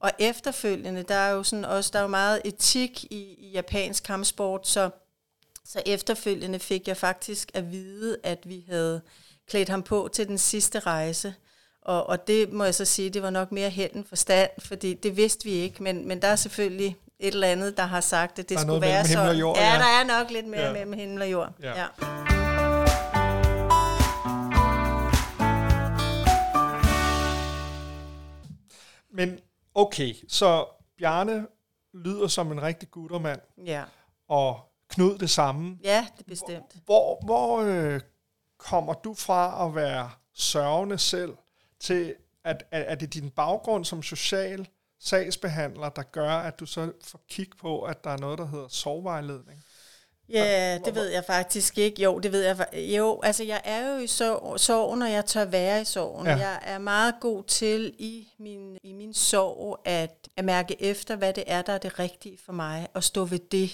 Og 0.00 0.10
efterfølgende, 0.18 1.02
der 1.02 1.14
er 1.14 1.30
jo 1.30 1.42
sådan 1.42 1.64
også, 1.64 1.90
der 1.92 1.98
er 1.98 2.02
jo 2.02 2.08
meget 2.08 2.40
etik 2.44 3.04
i, 3.04 3.34
i 3.38 3.50
japansk 3.50 4.04
kampsport, 4.04 4.68
så, 4.68 4.90
så 5.64 5.82
efterfølgende 5.86 6.58
fik 6.58 6.88
jeg 6.88 6.96
faktisk 6.96 7.50
at 7.54 7.72
vide, 7.72 8.18
at 8.22 8.48
vi 8.48 8.64
havde 8.68 9.00
klædt 9.46 9.68
ham 9.68 9.82
på 9.82 10.08
til 10.12 10.28
den 10.28 10.38
sidste 10.38 10.78
rejse. 10.78 11.34
Og, 11.90 12.08
og 12.08 12.26
det 12.26 12.52
må 12.52 12.64
jeg 12.64 12.74
så 12.74 12.84
sige, 12.84 13.10
det 13.10 13.22
var 13.22 13.30
nok 13.30 13.52
mere 13.52 13.70
held 13.70 13.92
end 13.94 14.04
forstand, 14.04 14.50
fordi 14.58 14.94
det 14.94 15.16
vidste 15.16 15.44
vi 15.44 15.50
ikke, 15.50 15.82
men, 15.82 16.08
men 16.08 16.22
der 16.22 16.28
er 16.28 16.36
selvfølgelig 16.36 16.96
et 17.18 17.34
eller 17.34 17.46
andet, 17.46 17.76
der 17.76 17.82
har 17.82 18.00
sagt, 18.00 18.38
at 18.38 18.48
det 18.48 18.48
Der 18.48 18.56
er 18.56 18.60
skulle 18.60 18.80
være 18.80 19.06
sådan. 19.06 19.36
jord, 19.36 19.56
ja, 19.56 19.72
ja. 19.72 19.78
der 19.78 19.84
er 19.84 20.20
nok 20.20 20.30
lidt 20.30 20.46
mere 20.46 20.66
ja. 20.66 20.72
mellem 20.72 20.92
himmel 20.92 21.22
og 21.22 21.30
jord. 21.30 21.52
Ja. 21.62 21.78
Ja. 21.78 21.86
Men 29.12 29.38
okay, 29.74 30.14
så 30.28 30.64
Bjarne 30.98 31.46
lyder 31.94 32.28
som 32.28 32.52
en 32.52 32.62
rigtig 32.62 32.90
guttermand, 32.90 33.40
ja. 33.66 33.82
og 34.28 34.60
Knud 34.88 35.18
det 35.18 35.30
samme. 35.30 35.78
Ja, 35.84 36.06
det 36.16 36.24
er 36.24 36.28
bestemt. 36.28 36.76
Hvor, 36.84 37.24
hvor 37.24 37.60
øh, 37.60 38.00
kommer 38.58 38.94
du 38.94 39.14
fra 39.14 39.66
at 39.66 39.74
være 39.74 40.10
sørgende 40.34 40.98
selv 40.98 41.36
til, 41.80 42.14
at, 42.44 42.64
at, 42.70 42.82
at 42.82 43.00
det 43.00 43.06
er 43.06 43.10
din 43.10 43.30
baggrund 43.30 43.84
som 43.84 44.02
social 44.02 44.68
sagsbehandler, 45.00 45.88
der 45.88 46.02
gør, 46.02 46.30
at 46.30 46.60
du 46.60 46.66
så 46.66 46.92
får 47.04 47.20
kig 47.28 47.48
på, 47.60 47.82
at 47.82 48.04
der 48.04 48.10
er 48.10 48.18
noget, 48.18 48.38
der 48.38 48.46
hedder 48.46 48.68
sorgvejledning? 48.68 49.64
Ja, 50.28 50.78
det 50.84 50.94
ved 50.94 51.08
jeg 51.08 51.24
faktisk 51.24 51.78
ikke. 51.78 52.02
Jo, 52.02 52.18
det 52.18 52.32
ved 52.32 52.42
jeg. 52.42 52.66
Jo, 52.74 53.20
altså 53.22 53.44
jeg 53.44 53.60
er 53.64 53.94
jo 53.94 53.98
i 53.98 54.06
sorgen, 54.06 55.02
og 55.02 55.10
jeg 55.10 55.26
tør 55.26 55.44
være 55.44 55.80
i 55.80 55.84
sorgen. 55.84 56.26
Ja. 56.26 56.36
Jeg 56.36 56.60
er 56.62 56.78
meget 56.78 57.14
god 57.20 57.44
til 57.44 57.94
i 57.98 58.28
min, 58.38 58.78
i 58.82 58.92
min 58.92 59.14
sorg 59.14 59.80
at, 59.84 60.28
at 60.36 60.44
mærke 60.44 60.82
efter, 60.82 61.16
hvad 61.16 61.32
det 61.32 61.44
er, 61.46 61.62
der 61.62 61.72
er 61.72 61.78
det 61.78 61.98
rigtige 61.98 62.38
for 62.44 62.52
mig, 62.52 62.88
og 62.94 63.04
stå 63.04 63.24
ved 63.24 63.38
det. 63.38 63.70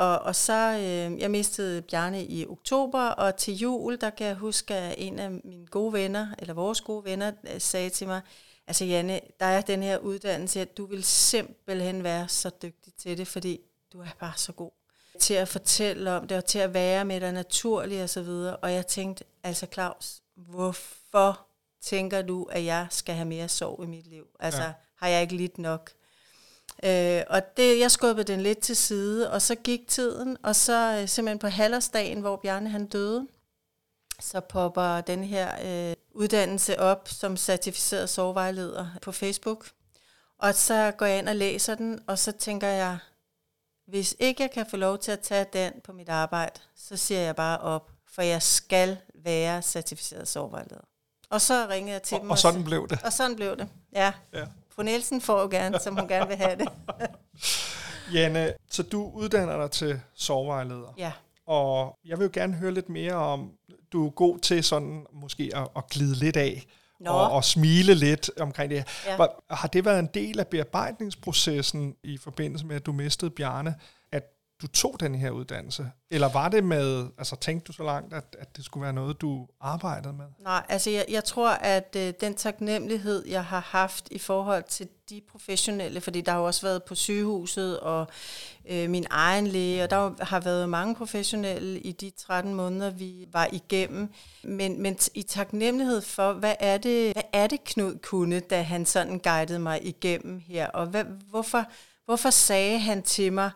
Og, 0.00 0.18
og 0.18 0.36
så, 0.36 0.52
øh, 0.52 1.20
jeg 1.20 1.30
mistede 1.30 1.82
Bjarne 1.82 2.24
i 2.24 2.46
oktober, 2.46 3.00
og 3.00 3.36
til 3.36 3.54
jul, 3.54 4.00
der 4.00 4.10
kan 4.10 4.26
jeg 4.26 4.34
huske, 4.34 4.74
at 4.74 4.94
en 4.98 5.18
af 5.18 5.30
mine 5.30 5.66
gode 5.66 5.92
venner, 5.92 6.26
eller 6.38 6.54
vores 6.54 6.80
gode 6.80 7.04
venner, 7.04 7.32
øh, 7.54 7.60
sagde 7.60 7.90
til 7.90 8.06
mig, 8.06 8.20
altså 8.66 8.84
Janne, 8.84 9.20
der 9.40 9.46
er 9.46 9.60
den 9.60 9.82
her 9.82 9.98
uddannelse, 9.98 10.60
at 10.60 10.76
du 10.76 10.86
vil 10.86 11.04
simpelthen 11.04 12.04
være 12.04 12.28
så 12.28 12.50
dygtig 12.62 12.94
til 12.94 13.18
det, 13.18 13.28
fordi 13.28 13.60
du 13.92 14.00
er 14.00 14.06
bare 14.20 14.32
så 14.36 14.52
god 14.52 14.70
til 15.18 15.34
at 15.34 15.48
fortælle 15.48 16.10
om 16.10 16.28
det, 16.28 16.36
og 16.36 16.44
til 16.44 16.58
at 16.58 16.74
være 16.74 17.04
med 17.04 17.20
dig 17.20 17.32
naturligt 17.32 18.02
og 18.02 18.10
så 18.10 18.22
videre. 18.22 18.56
Og 18.56 18.72
jeg 18.72 18.86
tænkte, 18.86 19.24
altså 19.42 19.66
Claus, 19.72 20.22
hvorfor 20.34 21.46
tænker 21.80 22.22
du, 22.22 22.44
at 22.44 22.64
jeg 22.64 22.86
skal 22.90 23.14
have 23.14 23.28
mere 23.28 23.48
sorg 23.48 23.84
i 23.84 23.86
mit 23.86 24.06
liv? 24.06 24.26
Altså, 24.40 24.62
ja. 24.62 24.72
har 24.96 25.08
jeg 25.08 25.22
ikke 25.22 25.36
lidt 25.36 25.58
nok? 25.58 25.92
Øh, 26.84 27.22
og 27.28 27.56
det, 27.56 27.78
jeg 27.78 27.90
skubbede 27.90 28.32
den 28.32 28.40
lidt 28.40 28.58
til 28.58 28.76
side, 28.76 29.30
og 29.30 29.42
så 29.42 29.54
gik 29.54 29.88
tiden, 29.88 30.36
og 30.42 30.56
så 30.56 30.98
øh, 31.02 31.08
simpelthen 31.08 31.38
på 31.38 31.46
halvårsdagen, 31.46 32.20
hvor 32.20 32.36
Bjarne 32.36 32.68
han 32.68 32.86
døde, 32.86 33.26
så 34.20 34.40
popper 34.40 35.00
den 35.00 35.24
her 35.24 35.50
øh, 35.90 35.96
uddannelse 36.10 36.80
op 36.80 37.08
som 37.08 37.36
certificeret 37.36 38.08
sovevejleder 38.08 38.86
på 39.02 39.12
Facebook. 39.12 39.66
Og 40.38 40.54
så 40.54 40.92
går 40.98 41.06
jeg 41.06 41.18
ind 41.18 41.28
og 41.28 41.36
læser 41.36 41.74
den, 41.74 42.00
og 42.06 42.18
så 42.18 42.32
tænker 42.32 42.68
jeg, 42.68 42.98
hvis 43.86 44.16
ikke 44.18 44.42
jeg 44.42 44.50
kan 44.50 44.66
få 44.70 44.76
lov 44.76 44.98
til 44.98 45.12
at 45.12 45.20
tage 45.20 45.46
den 45.52 45.72
på 45.84 45.92
mit 45.92 46.08
arbejde, 46.08 46.60
så 46.76 46.96
siger 46.96 47.20
jeg 47.20 47.36
bare 47.36 47.58
op, 47.58 47.90
for 48.14 48.22
jeg 48.22 48.42
skal 48.42 48.98
være 49.14 49.62
certificeret 49.62 50.28
sovevejleder. 50.28 50.84
Og 51.30 51.40
så 51.40 51.66
ringede 51.68 51.92
jeg 51.92 52.02
til 52.02 52.14
og, 52.14 52.20
dem. 52.20 52.30
Og 52.30 52.38
sådan 52.38 52.64
blev 52.64 52.88
det. 52.88 53.02
Og 53.04 53.12
sådan 53.12 53.36
blev 53.36 53.56
det, 53.56 53.68
ja. 53.92 54.12
ja. 54.32 54.46
Fru 54.74 54.82
Nielsen 54.82 55.20
får 55.20 55.40
jo 55.40 55.48
gerne, 55.48 55.78
som 55.80 55.96
hun 55.96 56.08
gerne 56.08 56.28
vil 56.28 56.36
have 56.36 56.56
det. 56.56 56.68
Janne, 58.14 58.52
så 58.70 58.82
du 58.82 59.10
uddanner 59.14 59.56
dig 59.60 59.70
til 59.70 60.00
sovevejleder. 60.14 60.94
Ja. 60.98 61.12
Og 61.46 61.98
jeg 62.04 62.18
vil 62.18 62.24
jo 62.24 62.30
gerne 62.32 62.54
høre 62.54 62.74
lidt 62.74 62.88
mere 62.88 63.14
om, 63.14 63.50
du 63.92 64.06
er 64.06 64.10
god 64.10 64.38
til 64.38 64.64
sådan 64.64 65.06
måske 65.12 65.50
at, 65.54 65.68
at 65.76 65.88
glide 65.90 66.14
lidt 66.14 66.36
af. 66.36 66.66
Og, 67.06 67.30
og 67.30 67.44
smile 67.44 67.94
lidt 67.94 68.30
omkring 68.40 68.70
det. 68.70 68.84
Ja. 69.06 69.26
Har 69.50 69.68
det 69.68 69.84
været 69.84 69.98
en 69.98 70.08
del 70.14 70.40
af 70.40 70.46
bearbejdningsprocessen 70.46 71.96
i 72.04 72.18
forbindelse 72.18 72.66
med, 72.66 72.76
at 72.76 72.86
du 72.86 72.92
mistede 72.92 73.30
Bjarne, 73.30 73.74
du 74.62 74.66
tog 74.66 74.96
den 75.00 75.14
her 75.14 75.30
uddannelse? 75.30 75.90
Eller 76.10 76.32
var 76.32 76.48
det 76.48 76.64
med, 76.64 77.06
altså 77.18 77.36
tænkte 77.36 77.66
du 77.66 77.72
så 77.72 77.82
langt, 77.82 78.14
at, 78.14 78.36
at 78.38 78.56
det 78.56 78.64
skulle 78.64 78.82
være 78.82 78.92
noget, 78.92 79.20
du 79.20 79.48
arbejdede 79.60 80.12
med? 80.12 80.24
Nej, 80.38 80.66
altså 80.68 80.90
jeg, 80.90 81.04
jeg 81.08 81.24
tror, 81.24 81.50
at 81.50 81.96
øh, 81.96 82.12
den 82.20 82.34
taknemmelighed, 82.34 83.28
jeg 83.28 83.44
har 83.44 83.60
haft 83.60 84.08
i 84.10 84.18
forhold 84.18 84.64
til 84.68 84.88
de 85.10 85.20
professionelle, 85.30 86.00
fordi 86.00 86.20
der 86.20 86.32
har 86.32 86.38
jo 86.38 86.46
også 86.46 86.62
været 86.62 86.82
på 86.82 86.94
sygehuset 86.94 87.80
og 87.80 88.06
øh, 88.68 88.90
min 88.90 89.06
egen 89.10 89.46
læge, 89.46 89.82
og 89.82 89.90
der 89.90 90.24
har 90.24 90.40
været 90.40 90.68
mange 90.68 90.94
professionelle 90.94 91.80
i 91.80 91.92
de 91.92 92.10
13 92.10 92.54
måneder, 92.54 92.90
vi 92.90 93.26
var 93.32 93.48
igennem. 93.52 94.08
Men, 94.42 94.82
men 94.82 94.98
i 95.14 95.22
taknemmelighed 95.22 96.00
for, 96.00 96.32
hvad 96.32 96.54
er, 96.60 96.78
det, 96.78 97.12
hvad 97.12 97.22
er 97.32 97.46
det 97.46 97.64
Knud 97.64 97.98
kunne, 98.02 98.40
da 98.40 98.62
han 98.62 98.86
sådan 98.86 99.18
guidede 99.18 99.58
mig 99.58 99.86
igennem 99.86 100.40
her, 100.46 100.66
og 100.66 100.86
hvad, 100.86 101.04
hvorfor, 101.04 101.64
hvorfor 102.04 102.30
sagde 102.30 102.78
han 102.78 103.02
til 103.02 103.32
mig, 103.32 103.50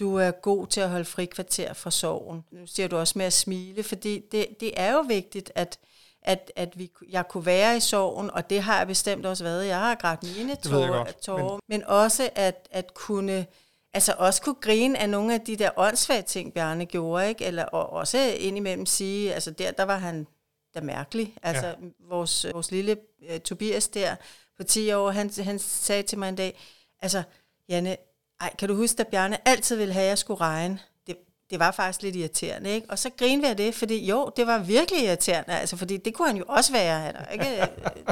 du 0.00 0.16
er 0.16 0.30
god 0.30 0.66
til 0.66 0.80
at 0.80 0.90
holde 0.90 1.04
frikvarter 1.04 1.72
fra 1.72 1.90
sorgen. 1.90 2.44
Nu 2.50 2.66
siger 2.66 2.88
du 2.88 2.96
også 2.96 3.18
med 3.18 3.26
at 3.26 3.32
smile, 3.32 3.82
fordi 3.82 4.22
det, 4.32 4.46
det 4.60 4.72
er 4.76 4.92
jo 4.92 5.00
vigtigt, 5.00 5.52
at, 5.54 5.78
at, 6.22 6.52
at 6.56 6.78
vi, 6.78 6.90
jeg 7.10 7.28
kunne 7.28 7.46
være 7.46 7.76
i 7.76 7.80
sorgen, 7.80 8.30
og 8.30 8.50
det 8.50 8.62
har 8.62 8.78
jeg 8.78 8.86
bestemt 8.86 9.26
også 9.26 9.44
været. 9.44 9.66
Jeg 9.66 9.78
har 9.78 9.94
grædt 9.94 10.36
mine 10.36 10.56
tårer, 10.56 11.04
tårer 11.22 11.52
men... 11.52 11.60
men 11.68 11.84
også 11.84 12.30
at, 12.34 12.68
at 12.70 12.94
kunne 12.94 13.46
altså 13.94 14.14
også 14.18 14.42
kunne 14.42 14.54
grine 14.54 14.98
af 14.98 15.10
nogle 15.10 15.34
af 15.34 15.40
de 15.40 15.56
der 15.56 15.70
åndssvage 15.76 16.22
ting, 16.22 16.54
Bjarne 16.54 16.86
gjorde, 16.86 17.28
ikke? 17.28 17.44
Eller 17.44 17.64
og 17.64 17.90
også 17.90 18.18
indimellem 18.38 18.86
sige, 18.86 19.34
altså 19.34 19.50
der, 19.50 19.70
der 19.70 19.82
var 19.82 19.98
han 19.98 20.26
da 20.74 20.80
mærkelig. 20.80 21.34
Altså 21.42 21.66
ja. 21.66 21.74
vores, 22.08 22.46
vores 22.52 22.70
lille 22.70 22.96
uh, 23.30 23.38
Tobias 23.38 23.88
der 23.88 24.16
på 24.56 24.62
10 24.62 24.92
år, 24.92 25.10
han, 25.10 25.30
han 25.38 25.58
sagde 25.58 26.02
til 26.02 26.18
mig 26.18 26.28
en 26.28 26.36
dag, 26.36 26.58
altså 27.02 27.22
Janne, 27.68 27.96
ej, 28.40 28.54
kan 28.58 28.68
du 28.68 28.74
huske, 28.74 29.00
at 29.00 29.08
Bjarne 29.08 29.48
altid 29.48 29.76
ville 29.76 29.94
have, 29.94 30.02
at 30.02 30.08
jeg 30.08 30.18
skulle 30.18 30.40
regne? 30.40 30.78
Det, 31.06 31.16
det 31.50 31.58
var 31.58 31.70
faktisk 31.70 32.02
lidt 32.02 32.16
irriterende, 32.16 32.70
ikke? 32.70 32.90
Og 32.90 32.98
så 32.98 33.10
grinede 33.18 33.48
jeg 33.48 33.58
det, 33.58 33.74
fordi 33.74 34.06
jo, 34.06 34.30
det 34.36 34.46
var 34.46 34.58
virkelig 34.58 35.04
irriterende, 35.04 35.58
altså, 35.58 35.76
fordi 35.76 35.96
det 35.96 36.14
kunne 36.14 36.28
han 36.28 36.36
jo 36.36 36.44
også 36.48 36.72
være. 36.72 37.00
Han, 37.00 37.14
ikke? 37.32 37.44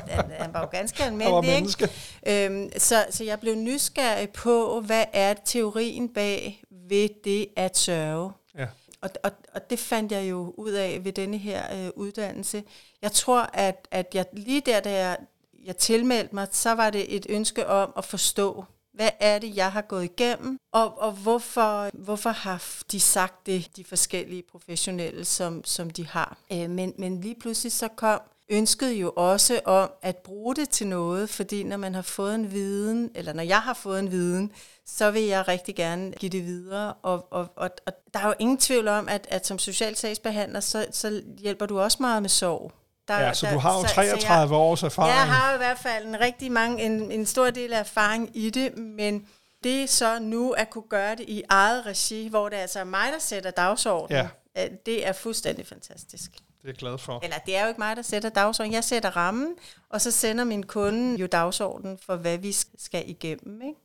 han, 0.07 0.31
han 0.31 0.53
var 0.53 0.61
jo 0.61 0.67
ganske 0.67 1.05
almindelig, 1.05 1.57
ikke? 1.57 1.89
Øhm, 2.27 2.71
så, 2.79 3.07
så 3.11 3.25
jeg 3.25 3.41
blev 3.41 3.55
nysgerrig 3.55 4.31
på, 4.31 4.81
hvad 4.81 5.05
er 5.13 5.35
teorien 5.45 6.09
bag 6.09 6.65
ved 6.89 7.09
det 7.25 7.47
at 7.57 7.79
sørge? 7.79 8.33
Ja. 8.59 8.67
Og, 9.01 9.11
og, 9.23 9.31
og 9.55 9.71
det 9.71 9.79
fandt 9.79 10.13
jeg 10.13 10.31
jo 10.31 10.55
ud 10.57 10.73
af 10.73 11.05
ved 11.05 11.13
denne 11.13 11.39
her 11.39 11.63
øh, 11.77 11.91
uddannelse. 11.97 12.65
Jeg 13.03 13.13
tror, 13.13 13.51
at, 13.53 13.89
at 13.91 14.15
jeg 14.15 14.27
lige 14.33 14.61
der, 14.61 14.81
da 14.81 14.91
jeg, 14.91 15.17
jeg 15.65 15.77
tilmeldte 15.77 16.35
mig, 16.35 16.49
så 16.53 16.73
var 16.73 16.91
det 16.91 17.17
et 17.17 17.27
ønske 17.29 17.67
om 17.67 17.93
at 17.97 18.05
forstå, 18.05 18.65
hvad 18.99 19.11
er 19.21 19.39
det, 19.39 19.57
jeg 19.57 19.73
har 19.73 19.83
gået 19.83 20.05
igennem, 20.05 20.59
og, 20.73 20.99
og 20.99 21.13
hvorfor, 21.13 21.91
hvorfor 21.97 22.31
har 22.31 22.65
de 22.93 23.01
sagt 23.01 23.47
det, 23.47 23.69
de 23.77 23.85
forskellige 23.85 24.43
professionelle, 24.51 25.25
som, 25.25 25.65
som 25.65 25.91
de 25.91 26.07
har. 26.07 26.39
Øh, 26.53 26.71
men, 26.71 26.93
men 26.99 27.21
lige 27.21 27.35
pludselig 27.41 27.73
så 27.73 27.89
kom 27.89 28.21
ønsket 28.51 28.93
jo 28.93 29.13
også 29.17 29.61
om 29.65 29.91
at 30.03 30.17
bruge 30.17 30.55
det 30.55 30.69
til 30.69 30.87
noget, 30.87 31.31
fordi 31.31 31.63
når 31.63 31.77
man 31.77 31.95
har 31.95 32.03
fået 32.03 32.35
en 32.35 32.53
viden, 32.53 33.11
eller 33.15 33.33
når 33.33 33.43
jeg 33.43 33.61
har 33.61 33.75
fået 33.75 33.99
en 33.99 34.11
viden, 34.11 34.53
så 34.87 35.11
vil 35.11 35.23
jeg 35.23 35.49
rigtig 35.49 35.77
gerne 35.77 36.13
give 36.13 36.31
det 36.31 36.45
videre. 36.45 36.93
Og, 36.93 37.29
og, 37.31 37.49
og, 37.57 37.71
og 37.87 37.93
der 38.15 38.21
er 38.21 38.27
jo 38.27 38.35
ingen 38.39 38.59
tvivl 38.59 38.89
om, 38.89 39.09
at, 39.09 39.27
at 39.31 39.47
som 39.47 39.59
socialsagsbehandler, 39.59 40.61
så, 40.61 40.87
så 40.91 41.23
hjælper 41.39 41.67
du 41.67 41.81
også 41.81 41.99
meget 42.01 42.23
med 42.23 42.31
sorg. 42.31 42.73
Der, 43.09 43.21
ja, 43.21 43.35
så 43.35 43.47
der, 43.47 43.53
du 43.53 43.59
har 43.59 43.79
jo 43.79 43.83
33 43.83 44.21
så, 44.21 44.55
jeg, 44.55 44.61
års 44.61 44.83
erfaring. 44.83 45.17
Jeg 45.17 45.27
har 45.27 45.55
i 45.55 45.57
hvert 45.57 45.79
fald 45.79 46.07
en 46.07 46.21
rigtig 46.21 46.53
mange, 46.53 46.85
en, 46.85 47.13
en 47.13 47.27
stor 47.27 47.51
del 47.51 47.73
af 47.73 47.81
erfaring 47.81 48.31
i 48.35 48.51
det, 48.51 48.79
men 48.79 49.27
det 49.65 49.91
så 49.91 50.19
nu 50.19 50.51
at 50.51 50.71
kunne 50.71 50.89
gøre 50.91 51.17
det 51.17 51.25
i 51.29 51.43
eget 51.49 51.87
regi, 51.87 52.29
hvor 52.29 52.49
det 52.49 52.57
altså 52.57 52.81
er 52.81 52.85
mig, 52.85 53.13
der 53.13 53.19
sætter 53.19 53.51
dagsordenen, 53.51 54.29
ja. 54.57 54.69
det 54.87 55.07
er 55.07 55.13
fuldstændig 55.13 55.67
fantastisk. 55.67 56.33
Det 56.33 56.65
er 56.65 56.69
jeg 56.69 56.75
glad 56.75 56.99
for. 56.99 57.21
Eller 57.23 57.39
det 57.39 57.57
er 57.57 57.63
jo 57.63 57.69
ikke 57.69 57.81
mig, 57.81 57.97
der 57.97 58.03
sætter 58.03 58.29
dagsordenen. 58.29 58.75
Jeg 58.75 58.85
sætter 58.85 59.17
rammen, 59.17 59.55
og 59.89 60.01
så 60.01 60.11
sender 60.11 60.45
min 60.45 60.63
kunde 60.63 61.21
jo 61.21 61.27
dagsordenen 61.27 61.99
for, 61.99 62.17
hvad 62.17 62.39
vi 62.39 62.53
skal 62.79 63.11
igennem. 63.11 63.63
Ikke? 63.63 63.81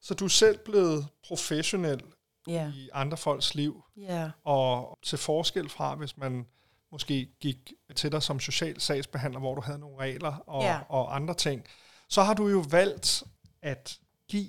Så 0.00 0.14
du 0.14 0.24
er 0.24 0.28
selv 0.28 0.58
blevet 0.58 1.06
professionel 1.28 2.02
ja. 2.46 2.72
i 2.74 2.88
andre 2.92 3.16
folks 3.16 3.54
liv, 3.54 3.82
ja. 3.96 4.30
og 4.44 4.98
til 5.02 5.18
forskel 5.18 5.68
fra, 5.68 5.94
hvis 5.94 6.16
man 6.16 6.46
måske 6.94 7.28
gik 7.40 7.72
til 7.96 8.12
dig 8.12 8.22
som 8.22 8.40
social 8.40 8.80
sagsbehandler, 8.80 9.40
hvor 9.40 9.54
du 9.54 9.60
havde 9.60 9.78
nogle 9.78 9.98
regler 9.98 10.42
og, 10.46 10.62
ja. 10.62 10.78
og 10.88 11.16
andre 11.16 11.34
ting, 11.34 11.64
så 12.08 12.22
har 12.22 12.34
du 12.34 12.48
jo 12.48 12.64
valgt 12.70 13.22
at 13.62 13.98
give 14.28 14.48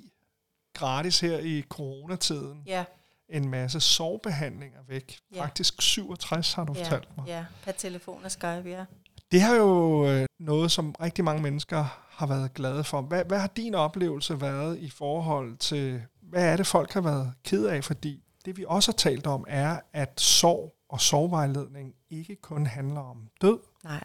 gratis 0.74 1.20
her 1.20 1.38
i 1.38 1.62
coronatiden 1.68 2.62
ja. 2.66 2.84
en 3.28 3.48
masse 3.48 3.80
sovebehandlinger 3.80 4.78
væk. 4.88 5.18
Ja. 5.34 5.42
Faktisk 5.42 5.82
67 5.82 6.52
har 6.52 6.64
du 6.64 6.72
ja. 6.76 6.84
fortalt 6.84 7.16
mig. 7.16 7.26
Ja, 7.26 7.44
per 7.64 7.72
telefon 7.72 8.24
og 8.24 8.30
Skype, 8.30 8.62
ja. 8.66 8.84
Det 9.32 9.40
har 9.40 9.54
jo 9.54 10.06
øh, 10.08 10.26
noget, 10.38 10.70
som 10.70 10.94
rigtig 11.00 11.24
mange 11.24 11.42
mennesker 11.42 12.06
har 12.08 12.26
været 12.26 12.54
glade 12.54 12.84
for. 12.84 13.00
Hvad, 13.00 13.24
hvad 13.24 13.38
har 13.38 13.46
din 13.46 13.74
oplevelse 13.74 14.40
været 14.40 14.78
i 14.78 14.90
forhold 14.90 15.56
til, 15.56 16.02
hvad 16.22 16.44
er 16.52 16.56
det, 16.56 16.66
folk 16.66 16.92
har 16.92 17.00
været 17.00 17.32
ked 17.44 17.66
af? 17.66 17.84
Fordi 17.84 18.22
det 18.44 18.56
vi 18.56 18.64
også 18.68 18.92
har 18.92 18.96
talt 18.96 19.26
om, 19.26 19.44
er, 19.48 19.80
at 19.92 20.20
sorg 20.20 20.76
og 20.88 21.00
sorgvejledning 21.00 21.94
ikke 22.10 22.36
kun 22.36 22.66
handler 22.66 23.00
om 23.00 23.28
død. 23.40 23.58
Nej. 23.84 24.04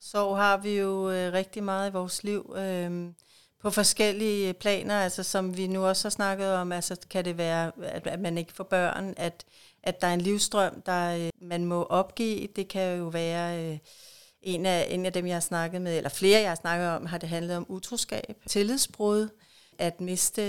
Sorg 0.00 0.36
har 0.36 0.56
vi 0.56 0.78
jo 0.78 1.10
øh, 1.10 1.32
rigtig 1.32 1.62
meget 1.62 1.90
i 1.90 1.92
vores 1.92 2.24
liv 2.24 2.54
øh, 2.56 3.12
på 3.62 3.70
forskellige 3.70 4.54
planer, 4.54 5.00
altså 5.00 5.22
som 5.22 5.56
vi 5.56 5.66
nu 5.66 5.86
også 5.86 6.04
har 6.04 6.10
snakket 6.10 6.54
om, 6.54 6.72
altså 6.72 6.96
kan 7.10 7.24
det 7.24 7.38
være, 7.38 7.72
at, 7.82 8.06
at 8.06 8.20
man 8.20 8.38
ikke 8.38 8.52
får 8.52 8.64
børn, 8.64 9.14
at, 9.16 9.44
at 9.82 10.00
der 10.00 10.06
er 10.06 10.14
en 10.14 10.20
livstrøm, 10.20 10.82
der 10.86 11.16
øh, 11.16 11.30
man 11.48 11.64
må 11.64 11.82
opgive. 11.82 12.48
Det 12.56 12.68
kan 12.68 12.98
jo 12.98 13.04
være 13.04 13.64
øh, 13.64 13.78
en, 14.42 14.66
af, 14.66 14.86
en 14.90 15.06
af 15.06 15.12
dem, 15.12 15.26
jeg 15.26 15.34
har 15.34 15.40
snakket 15.40 15.82
med, 15.82 15.96
eller 15.96 16.10
flere, 16.10 16.40
jeg 16.40 16.50
har 16.50 16.54
snakket 16.54 16.88
om, 16.88 17.06
har 17.06 17.18
det 17.18 17.28
handlet 17.28 17.56
om 17.56 17.66
utroskab, 17.68 18.36
tillidsbrud, 18.46 19.28
at 19.78 20.00
miste 20.00 20.42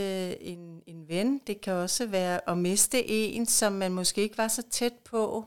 en, 0.44 0.82
en 0.88 1.10
ven. 1.10 1.42
Det 1.48 1.62
kan 1.62 1.74
også 1.74 2.06
være 2.06 2.50
at 2.50 2.58
miste 2.58 3.10
en, 3.10 3.46
som 3.46 3.74
man 3.74 3.92
måske 3.92 4.22
ikke 4.22 4.38
var 4.38 4.48
så 4.48 4.64
tæt 4.72 4.94
på 5.06 5.46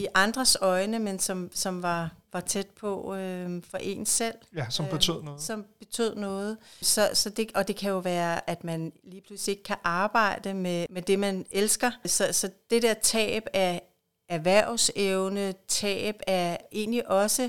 i 0.00 0.06
andres 0.14 0.56
øjne, 0.60 0.98
men 0.98 1.18
som, 1.18 1.50
som 1.54 1.82
var, 1.82 2.10
var 2.32 2.40
tæt 2.40 2.66
på 2.66 3.14
øh, 3.14 3.62
for 3.62 3.78
en 3.78 4.06
selv. 4.06 4.34
Ja, 4.56 4.66
som 4.70 4.84
øh, 4.84 4.90
betød 4.90 5.22
noget. 5.22 5.42
Som 5.42 5.64
betød 5.78 6.14
noget. 6.14 6.56
Så, 6.82 7.10
så 7.14 7.30
det, 7.30 7.50
og 7.54 7.68
det 7.68 7.76
kan 7.76 7.90
jo 7.90 7.98
være, 7.98 8.50
at 8.50 8.64
man 8.64 8.92
lige 9.04 9.22
pludselig 9.26 9.52
ikke 9.52 9.62
kan 9.62 9.76
arbejde 9.84 10.54
med, 10.54 10.86
med 10.90 11.02
det, 11.02 11.18
man 11.18 11.46
elsker. 11.50 11.90
Så, 12.06 12.28
så 12.32 12.50
det 12.70 12.82
der 12.82 12.94
tab 12.94 13.46
af 13.52 13.82
erhvervsevne, 14.28 15.54
tab 15.68 16.20
af 16.26 16.58
egentlig 16.72 17.10
også 17.10 17.48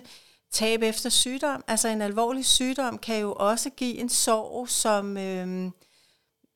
tab 0.51 0.81
efter 0.81 1.09
sygdom. 1.09 1.63
Altså 1.67 1.87
en 1.87 2.01
alvorlig 2.01 2.45
sygdom 2.45 2.97
kan 2.97 3.19
jo 3.19 3.33
også 3.33 3.69
give 3.69 3.97
en 3.97 4.09
sorg, 4.09 4.69
som, 4.69 5.17
øh, 5.17 5.71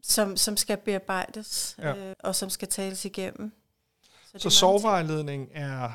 som, 0.03 0.37
som 0.37 0.57
skal 0.57 0.77
bearbejdes 0.77 1.75
ja. 1.79 1.95
øh, 1.95 2.15
og 2.19 2.35
som 2.35 2.49
skal 2.49 2.67
tales 2.67 3.05
igennem. 3.05 3.51
Så, 4.37 4.49
så 4.49 4.59
sorgvejledning 4.59 5.49
er 5.53 5.91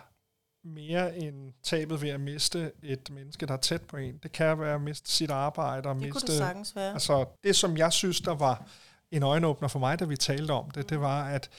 mere 0.64 1.16
end 1.16 1.52
tabet 1.62 2.02
ved 2.02 2.08
at 2.08 2.20
miste 2.20 2.72
et 2.82 3.10
menneske, 3.10 3.46
der 3.46 3.52
er 3.52 3.58
tæt 3.58 3.82
på 3.82 3.96
en. 3.96 4.18
Det 4.22 4.32
kan 4.32 4.58
være 4.58 4.74
at 4.74 4.80
miste 4.80 5.10
sit 5.10 5.30
arbejde 5.30 5.88
og 5.88 5.94
det 5.94 6.02
miste... 6.02 6.12
kunne 6.12 6.20
det 6.20 6.36
sagtens 6.36 6.76
være. 6.76 6.92
Altså 6.92 7.24
det, 7.44 7.56
som 7.56 7.76
jeg 7.76 7.92
synes, 7.92 8.20
der 8.20 8.34
var 8.34 8.66
en 9.10 9.22
øjenåbner 9.22 9.68
for 9.68 9.78
mig, 9.78 9.98
da 10.00 10.04
vi 10.04 10.16
talte 10.16 10.50
om 10.50 10.70
det, 10.70 10.90
det 10.90 11.00
var, 11.00 11.24
at 11.24 11.50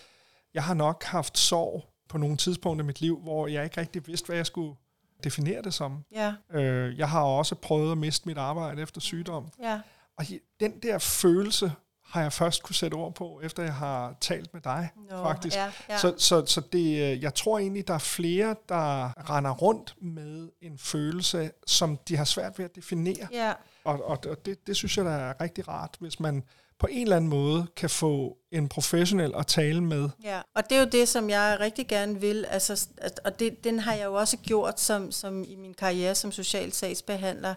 jeg 0.54 0.64
har 0.64 0.74
nok 0.74 1.04
haft 1.04 1.38
sorg 1.38 1.86
på 2.10 2.18
nogle 2.18 2.38
tidspunkter 2.38 2.84
i 2.84 2.88
mit 2.88 3.02
liv, 3.02 3.20
hvor 3.20 3.48
jeg 3.48 3.64
ikke 3.64 3.82
rigtig 3.82 4.08
vidste, 4.08 4.26
hvad 4.26 4.36
jeg 4.36 4.46
skulle 4.46 4.76
definere 5.24 5.62
det 5.62 5.74
som. 5.74 6.04
Ja. 6.12 6.34
Øh, 6.54 6.98
jeg 6.98 7.10
har 7.10 7.22
også 7.24 7.56
prøvet 7.56 7.92
at 7.92 7.98
miste 7.98 8.28
mit 8.28 8.38
arbejde 8.38 8.82
efter 8.82 9.02
sygdom. 9.02 9.48
Ja. 9.62 9.82
Og 10.18 10.26
den 10.60 10.80
der 10.80 10.98
følelse 10.98 11.72
har 12.12 12.22
jeg 12.22 12.34
først 12.34 12.64
kunne 12.64 12.76
sætte 12.76 12.96
ord 12.96 13.16
på, 13.16 13.42
efter 13.44 13.64
jeg 13.64 13.74
har 13.74 14.16
talt 14.22 14.54
med 14.54 14.62
dig, 14.62 14.90
Nå, 15.10 15.24
faktisk. 15.24 15.56
ja, 15.56 15.72
ja. 15.90 15.98
Så, 15.98 16.14
så, 16.18 16.46
så 16.46 16.62
det, 16.72 17.02
øh, 17.02 17.24
jeg 17.24 17.34
tror 17.36 17.60
egentlig, 17.60 17.88
der 17.88 17.94
er 17.94 17.98
flere, 17.98 18.56
der 18.70 19.30
render 19.30 19.52
rundt 19.52 19.96
med 20.02 20.50
en 20.62 20.78
følelse, 20.78 21.52
som 21.68 21.98
de 22.08 22.18
har 22.18 22.24
svært 22.24 22.58
ved 22.58 22.66
at 22.66 22.76
definere. 22.76 23.28
Ja. 23.32 23.54
Og, 23.84 24.06
og, 24.06 24.20
og 24.28 24.46
det, 24.46 24.68
det 24.68 24.76
synes 24.76 24.98
jeg, 24.98 25.06
der 25.06 25.12
er 25.12 25.42
rigtig 25.42 25.68
rart, 25.68 25.98
hvis 26.00 26.20
man 26.20 26.44
på 26.80 26.88
en 26.92 27.02
eller 27.02 27.16
anden 27.16 27.30
måde 27.30 27.68
kan 27.76 27.90
få 27.90 28.38
en 28.52 28.70
professionel 28.70 29.34
at 29.36 29.48
tale 29.48 29.82
med. 29.82 30.10
Ja, 30.24 30.42
og 30.56 30.70
det 30.70 30.78
er 30.78 30.80
jo 30.80 30.88
det, 30.92 31.08
som 31.08 31.30
jeg 31.30 31.58
rigtig 31.60 31.88
gerne 31.88 32.22
vil, 32.22 32.46
altså, 32.50 32.88
og 33.26 33.40
det, 33.40 33.64
den 33.64 33.80
har 33.80 33.94
jeg 33.94 34.06
jo 34.06 34.14
også 34.14 34.38
gjort 34.38 34.80
som, 34.80 35.12
som 35.12 35.44
i 35.44 35.56
min 35.56 35.74
karriere 35.74 36.16
som 36.16 36.32
social 36.32 36.74
sagsbehandler. 36.74 37.56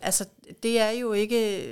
Altså, 0.00 0.24
det 0.62 0.80
er 0.80 0.90
jo 0.90 1.12
ikke, 1.12 1.62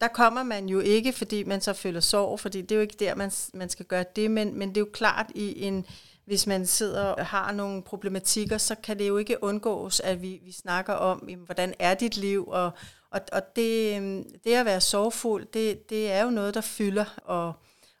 der 0.00 0.08
kommer 0.08 0.42
man 0.42 0.68
jo 0.68 0.80
ikke, 0.80 1.12
fordi 1.12 1.44
man 1.44 1.60
så 1.60 1.72
føler 1.72 2.00
sorg, 2.00 2.40
fordi 2.40 2.62
det 2.62 2.72
er 2.72 2.76
jo 2.76 2.82
ikke 2.82 2.96
der, 2.98 3.14
man, 3.14 3.30
man 3.54 3.68
skal 3.68 3.86
gøre 3.86 4.04
det, 4.16 4.30
men, 4.30 4.58
men 4.58 4.68
det 4.68 4.76
er 4.76 4.80
jo 4.80 4.90
klart 4.92 5.26
i 5.34 5.62
en, 5.62 5.86
hvis 6.24 6.46
man 6.46 6.66
sidder 6.66 7.04
og 7.04 7.26
har 7.26 7.52
nogle 7.52 7.82
problematikker, 7.82 8.58
så 8.58 8.74
kan 8.74 8.98
det 8.98 9.08
jo 9.08 9.16
ikke 9.16 9.44
undgås, 9.44 10.00
at 10.00 10.22
vi, 10.22 10.40
vi 10.44 10.52
snakker 10.52 10.92
om, 10.92 11.24
jamen, 11.28 11.44
hvordan 11.44 11.74
er 11.78 11.94
dit 11.94 12.16
liv, 12.16 12.48
og, 12.48 12.70
og, 13.10 13.20
og 13.32 13.56
det, 13.56 13.96
øhm, 13.96 14.24
det 14.44 14.54
at 14.54 14.66
være 14.66 14.80
sorgfuld, 14.80 15.46
det, 15.46 15.90
det 15.90 16.10
er 16.10 16.24
jo 16.24 16.30
noget, 16.30 16.54
der 16.54 16.60
fylder. 16.60 17.04
Og, 17.24 17.52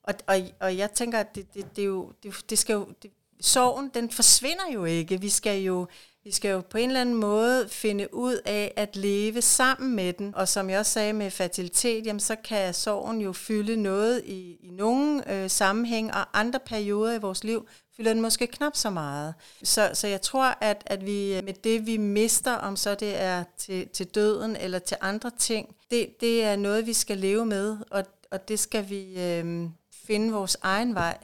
og, 0.02 0.14
og, 0.26 0.36
og 0.60 0.76
jeg 0.76 0.90
tænker, 0.90 1.18
at 1.18 1.34
det, 1.34 1.54
det, 1.54 1.76
det, 1.76 1.82
er 1.82 1.86
jo, 1.86 2.12
det, 2.22 2.34
det 2.50 2.58
skal 2.58 2.74
jo, 2.74 2.88
det, 3.02 3.10
sorgen, 3.40 3.90
den 3.94 4.10
forsvinder 4.10 4.72
jo 4.74 4.84
ikke. 4.84 5.20
Vi 5.20 5.28
skal 5.28 5.60
jo, 5.62 5.86
vi 6.24 6.32
skal 6.32 6.50
jo 6.50 6.60
på 6.60 6.78
en 6.78 6.88
eller 6.88 7.00
anden 7.00 7.14
måde 7.14 7.68
finde 7.68 8.14
ud 8.14 8.40
af 8.44 8.72
at 8.76 8.96
leve 8.96 9.42
sammen 9.42 9.96
med 9.96 10.12
den. 10.12 10.34
Og 10.34 10.48
som 10.48 10.70
jeg 10.70 10.78
også 10.78 10.92
sagde 10.92 11.12
med 11.12 11.30
fertilitet, 11.30 12.06
jamen, 12.06 12.20
så 12.20 12.36
kan 12.44 12.74
sorgen 12.74 13.20
jo 13.20 13.32
fylde 13.32 13.76
noget 13.76 14.22
i, 14.24 14.56
i 14.60 14.70
nogle 14.70 15.32
øh, 15.32 15.50
sammenhæng, 15.50 16.14
og 16.14 16.40
andre 16.40 16.60
perioder 16.66 17.14
i 17.14 17.18
vores 17.18 17.44
liv 17.44 17.68
fylder 17.96 18.12
den 18.12 18.22
måske 18.22 18.46
knap 18.46 18.76
så 18.76 18.90
meget. 18.90 19.34
Så, 19.62 19.90
så 19.94 20.06
jeg 20.06 20.22
tror, 20.22 20.58
at, 20.60 20.82
at 20.86 21.06
vi 21.06 21.34
øh, 21.34 21.44
med 21.44 21.54
det, 21.54 21.86
vi 21.86 21.96
mister, 21.96 22.52
om 22.52 22.76
så 22.76 22.94
det 22.94 23.20
er 23.20 23.44
til, 23.58 23.88
til 23.88 24.06
døden 24.06 24.56
eller 24.56 24.78
til 24.78 24.96
andre 25.00 25.30
ting, 25.38 25.76
det, 25.90 26.20
det 26.20 26.44
er 26.44 26.56
noget, 26.56 26.86
vi 26.86 26.92
skal 26.92 27.18
leve 27.18 27.46
med, 27.46 27.76
og, 27.90 28.04
og 28.30 28.48
det 28.48 28.58
skal 28.58 28.90
vi 28.90 29.22
øh, 29.22 29.68
finde 30.06 30.32
vores 30.32 30.56
egen 30.62 30.94
vej 30.94 31.18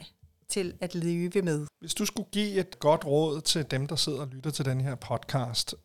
til 0.49 0.73
at 0.79 0.95
leve 0.95 1.41
med. 1.41 1.67
Hvis 1.79 1.93
du 1.93 2.05
skulle 2.05 2.29
give 2.31 2.59
et 2.59 2.79
godt 2.79 3.05
råd 3.05 3.41
til 3.41 3.71
dem, 3.71 3.87
der 3.87 3.95
sidder 3.95 4.19
og 4.19 4.27
lytter 4.27 4.51
til 4.51 4.65
den 4.65 4.81
her 4.81 4.95
podcast, 4.95 5.75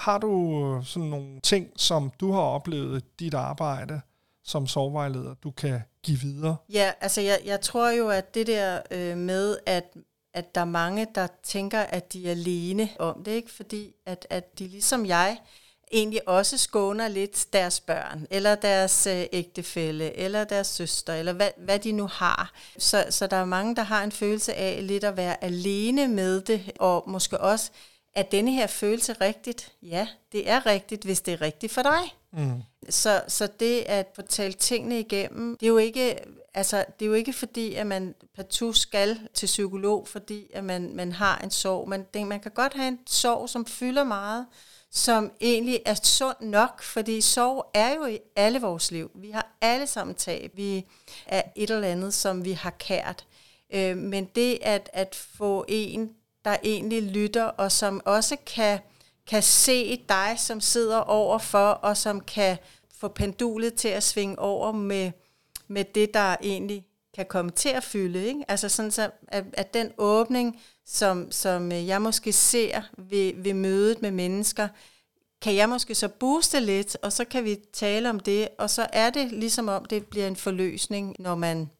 har 0.00 0.18
du 0.18 0.82
sådan 0.84 1.08
nogle 1.08 1.40
ting, 1.40 1.70
som 1.76 2.12
du 2.20 2.32
har 2.32 2.40
oplevet 2.40 3.02
i 3.02 3.06
dit 3.18 3.34
arbejde 3.34 4.00
som 4.44 4.66
sovevejleder, 4.66 5.34
du 5.34 5.50
kan 5.50 5.80
give 6.02 6.18
videre? 6.18 6.56
Ja, 6.72 6.92
altså 7.00 7.20
jeg, 7.20 7.40
jeg 7.44 7.60
tror 7.60 7.90
jo, 7.90 8.08
at 8.08 8.34
det 8.34 8.46
der 8.46 8.80
øh, 8.90 9.16
med, 9.16 9.58
at 9.66 9.84
at 10.34 10.54
der 10.54 10.60
er 10.60 10.64
mange, 10.64 11.06
der 11.14 11.26
tænker, 11.42 11.80
at 11.80 12.12
de 12.12 12.26
er 12.26 12.30
alene 12.30 12.88
om 12.98 13.24
det, 13.24 13.32
ikke? 13.32 13.52
fordi 13.52 13.94
at, 14.06 14.26
at 14.30 14.58
de 14.58 14.66
ligesom 14.66 15.06
jeg 15.06 15.38
egentlig 15.92 16.28
også 16.28 16.58
skåner 16.58 17.08
lidt 17.08 17.46
deres 17.52 17.80
børn, 17.80 18.26
eller 18.30 18.54
deres 18.54 19.06
øh, 19.06 19.24
ægtefælle, 19.32 20.16
eller 20.16 20.44
deres 20.44 20.66
søster, 20.66 21.14
eller 21.14 21.32
hvad, 21.32 21.50
hvad 21.56 21.78
de 21.78 21.92
nu 21.92 22.06
har. 22.06 22.52
Så, 22.78 23.04
så 23.10 23.26
der 23.26 23.36
er 23.36 23.44
mange, 23.44 23.76
der 23.76 23.82
har 23.82 24.04
en 24.04 24.12
følelse 24.12 24.54
af 24.54 24.86
lidt 24.86 25.04
at 25.04 25.16
være 25.16 25.44
alene 25.44 26.08
med 26.08 26.40
det, 26.40 26.72
og 26.78 27.04
måske 27.06 27.40
også, 27.40 27.70
at 28.14 28.32
denne 28.32 28.52
her 28.52 28.66
følelse 28.66 29.12
rigtigt? 29.12 29.72
Ja, 29.82 30.08
det 30.32 30.50
er 30.50 30.66
rigtigt, 30.66 31.04
hvis 31.04 31.20
det 31.20 31.34
er 31.34 31.40
rigtigt 31.40 31.72
for 31.72 31.82
dig. 31.82 32.14
Mm. 32.32 32.62
Så, 32.88 33.22
så 33.28 33.48
det 33.60 33.80
at 33.86 34.06
fortælle 34.14 34.52
tingene 34.52 35.00
igennem, 35.00 35.56
det 35.56 35.66
er 35.66 35.70
jo 35.70 35.78
ikke, 35.78 36.18
altså, 36.54 36.84
det 36.98 37.04
er 37.04 37.08
jo 37.08 37.14
ikke 37.14 37.32
fordi, 37.32 37.74
at 37.74 37.86
man 37.86 38.14
partout 38.36 38.76
skal 38.76 39.18
til 39.34 39.46
psykolog, 39.46 40.08
fordi 40.08 40.50
at 40.54 40.64
man, 40.64 40.94
man 40.94 41.12
har 41.12 41.38
en 41.38 41.50
sorg. 41.50 41.88
Man, 41.88 42.06
det, 42.14 42.26
man 42.26 42.40
kan 42.40 42.50
godt 42.50 42.74
have 42.74 42.88
en 42.88 42.98
sorg, 43.06 43.48
som 43.48 43.66
fylder 43.66 44.04
meget, 44.04 44.46
som 44.90 45.32
egentlig 45.40 45.80
er 45.84 45.94
sund 46.02 46.36
nok, 46.40 46.82
fordi 46.82 47.20
sorg 47.20 47.70
er 47.74 47.94
jo 47.94 48.06
i 48.06 48.18
alle 48.36 48.60
vores 48.60 48.90
liv. 48.90 49.10
Vi 49.14 49.30
har 49.30 49.56
alle 49.60 49.86
sammen 49.86 50.14
tab. 50.14 50.50
Vi 50.54 50.84
er 51.26 51.42
et 51.56 51.70
eller 51.70 51.88
andet, 51.88 52.14
som 52.14 52.44
vi 52.44 52.52
har 52.52 52.70
kært. 52.70 53.26
Øh, 53.74 53.96
men 53.96 54.24
det 54.24 54.58
at, 54.62 54.90
at 54.92 55.14
få 55.14 55.64
en, 55.68 56.10
der 56.44 56.56
egentlig 56.62 57.02
lytter, 57.02 57.44
og 57.44 57.72
som 57.72 58.00
også 58.04 58.36
kan, 58.46 58.78
kan 59.26 59.42
se 59.42 60.04
dig, 60.08 60.34
som 60.36 60.60
sidder 60.60 60.98
overfor, 60.98 61.68
og 61.68 61.96
som 61.96 62.20
kan 62.20 62.56
få 62.98 63.08
pendulet 63.08 63.74
til 63.74 63.88
at 63.88 64.02
svinge 64.02 64.38
over 64.38 64.72
med, 64.72 65.12
med 65.68 65.84
det, 65.84 66.14
der 66.14 66.36
egentlig 66.42 66.87
kan 67.14 67.26
komme 67.26 67.50
til 67.50 67.68
at 67.68 67.84
fylde. 67.84 68.26
Ikke? 68.26 68.44
Altså 68.48 68.68
sådan, 68.68 68.90
så, 68.90 69.10
at, 69.28 69.44
at 69.52 69.74
den 69.74 69.92
åbning, 69.98 70.60
som, 70.86 71.32
som 71.32 71.72
øh, 71.72 71.86
jeg 71.86 72.02
måske 72.02 72.32
ser 72.32 72.82
ved, 72.98 73.32
ved 73.36 73.54
mødet 73.54 74.02
med 74.02 74.10
mennesker, 74.10 74.68
kan 75.42 75.56
jeg 75.56 75.68
måske 75.68 75.94
så 75.94 76.08
booste 76.08 76.60
lidt, 76.60 76.96
og 77.02 77.12
så 77.12 77.24
kan 77.24 77.44
vi 77.44 77.56
tale 77.72 78.10
om 78.10 78.20
det, 78.20 78.48
og 78.58 78.70
så 78.70 78.86
er 78.92 79.10
det 79.10 79.32
ligesom 79.32 79.68
om, 79.68 79.84
det 79.84 80.06
bliver 80.06 80.26
en 80.26 80.36
forløsning, 80.36 81.16
når 81.18 81.34
man, 81.34 81.70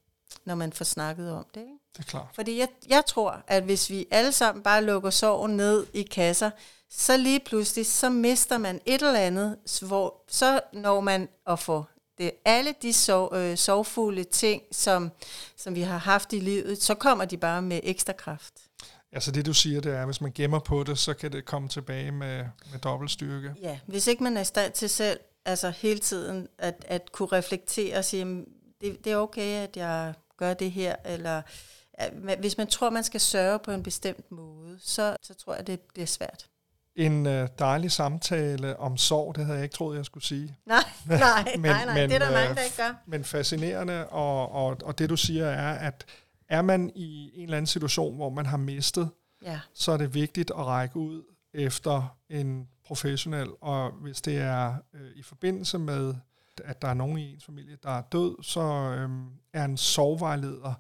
når 0.45 0.55
man 0.55 0.73
får 0.73 0.85
snakket 0.85 1.33
om 1.33 1.47
det. 1.55 1.61
Ikke? 1.61 1.73
Det 1.97 2.05
er 2.05 2.09
klart. 2.09 2.27
Fordi 2.35 2.59
jeg, 2.59 2.69
jeg 2.89 3.03
tror, 3.07 3.43
at 3.47 3.63
hvis 3.63 3.91
vi 3.91 4.07
alle 4.11 4.33
sammen 4.33 4.63
bare 4.63 4.85
lukker 4.85 5.11
sorgen 5.11 5.57
ned 5.57 5.87
i 5.93 6.03
kasser, 6.03 6.51
så 6.91 7.17
lige 7.17 7.41
pludselig, 7.41 7.87
så 7.87 8.11
mister 8.11 8.59
man 8.59 8.81
et 8.87 9.03
eller 9.03 9.21
andet, 9.21 9.57
hvor 9.83 10.23
så 10.29 10.61
når 10.73 11.01
man 11.01 11.29
at 11.47 11.59
få 11.59 11.85
det, 12.19 12.31
alle 12.45 12.75
de 12.83 12.93
sov, 12.93 13.35
øh, 13.35 13.57
sorgfulde 13.57 14.25
ting, 14.25 14.63
som, 14.73 15.11
som 15.57 15.75
vi 15.75 15.81
har 15.81 15.99
haft 15.99 16.33
i 16.33 16.39
livet, 16.39 16.83
så 16.83 16.95
kommer 16.95 17.25
de 17.25 17.37
bare 17.37 17.63
med 17.63 17.81
ekstra 17.83 18.13
kraft. 18.13 18.55
Altså 19.13 19.31
det 19.31 19.47
du 19.47 19.53
siger, 19.53 19.81
det 19.81 19.95
er, 19.95 20.01
at 20.01 20.07
hvis 20.07 20.21
man 20.21 20.33
gemmer 20.35 20.59
på 20.59 20.85
det, 20.85 20.99
så 20.99 21.15
kan 21.15 21.33
det 21.33 21.45
komme 21.45 21.69
tilbage 21.69 22.13
med, 22.13 22.45
med 22.73 22.79
dobbelt 22.83 23.11
styrke. 23.11 23.55
Ja, 23.63 23.79
hvis 23.87 24.07
ikke 24.07 24.23
man 24.23 24.37
er 24.37 24.41
i 24.41 24.45
stand 24.45 24.73
til 24.73 24.89
selv, 24.89 25.21
altså 25.45 25.71
hele 25.71 25.99
tiden, 25.99 26.49
at, 26.59 26.85
at 26.89 27.13
kunne 27.13 27.29
reflektere 27.29 27.97
og 27.97 28.05
sige, 28.05 28.45
det, 28.81 29.05
det 29.05 29.13
er 29.13 29.17
okay, 29.17 29.63
at 29.63 29.77
jeg 29.77 30.15
gør 30.37 30.55
det 30.55 30.73
her, 30.73 30.97
eller 31.05 31.43
hvis 32.39 32.59
man 32.59 32.67
tror, 32.67 32.91
man 32.91 33.05
skal 33.05 33.21
sørge 33.21 33.59
på 33.59 33.71
en 33.71 33.83
bestemt 33.83 34.31
måde, 34.31 34.79
så, 34.81 35.17
så 35.23 35.35
tror 35.35 35.55
jeg, 35.55 35.67
det 35.67 35.81
bliver 35.81 36.07
svært. 36.07 36.47
En 36.99 37.27
øh, 37.27 37.49
dejlig 37.59 37.93
samtale 37.93 38.81
om 38.81 38.97
sorg, 38.97 39.35
det 39.35 39.45
havde 39.45 39.59
jeg 39.59 39.65
ikke 39.65 39.75
troet, 39.75 39.97
jeg 39.97 40.05
skulle 40.05 40.25
sige. 40.25 40.57
Nej, 40.67 40.81
nej, 41.07 41.45
men, 41.57 41.61
nej, 41.61 41.85
nej. 41.85 41.95
Men, 41.95 42.11
det 42.11 42.15
er 42.15 42.19
der 42.19 42.33
mange, 42.33 42.55
der 42.55 42.63
ikke 42.63 42.77
gør. 42.77 43.03
Men 43.07 43.25
fascinerende, 43.25 44.07
og, 44.07 44.53
og, 44.53 44.77
og 44.85 44.99
det 44.99 45.11
du 45.11 45.17
siger 45.17 45.47
er, 45.47 45.73
at 45.73 46.07
er 46.49 46.63
man 46.63 46.93
i 46.95 47.31
en 47.35 47.45
eller 47.45 47.57
anden 47.57 47.67
situation, 47.67 48.17
hvor 48.17 48.31
man 48.31 48.47
har 48.47 48.57
mistet, 48.57 49.11
ja. 49.43 49.61
så 49.75 49.93
er 49.93 49.97
det 49.97 50.15
vigtigt 50.15 50.51
at 50.51 50.67
række 50.67 50.97
ud 50.97 51.23
efter 51.55 52.17
en 52.31 52.69
professionel, 52.87 53.49
og 53.61 53.91
hvis 53.91 54.21
det 54.21 54.39
er 54.39 54.75
øh, 54.95 55.11
i 55.17 55.23
forbindelse 55.23 55.79
med, 55.79 56.15
at 56.65 56.83
der 56.83 56.89
er 56.89 56.95
nogen 56.95 57.19
i 57.19 57.33
ens 57.33 57.45
familie, 57.45 57.77
der 57.83 57.91
er 57.91 58.03
død, 58.03 58.43
så 58.43 58.61
øh, 58.61 59.11
er 59.53 59.65
en 59.65 59.77
sovevejleder 59.77 60.75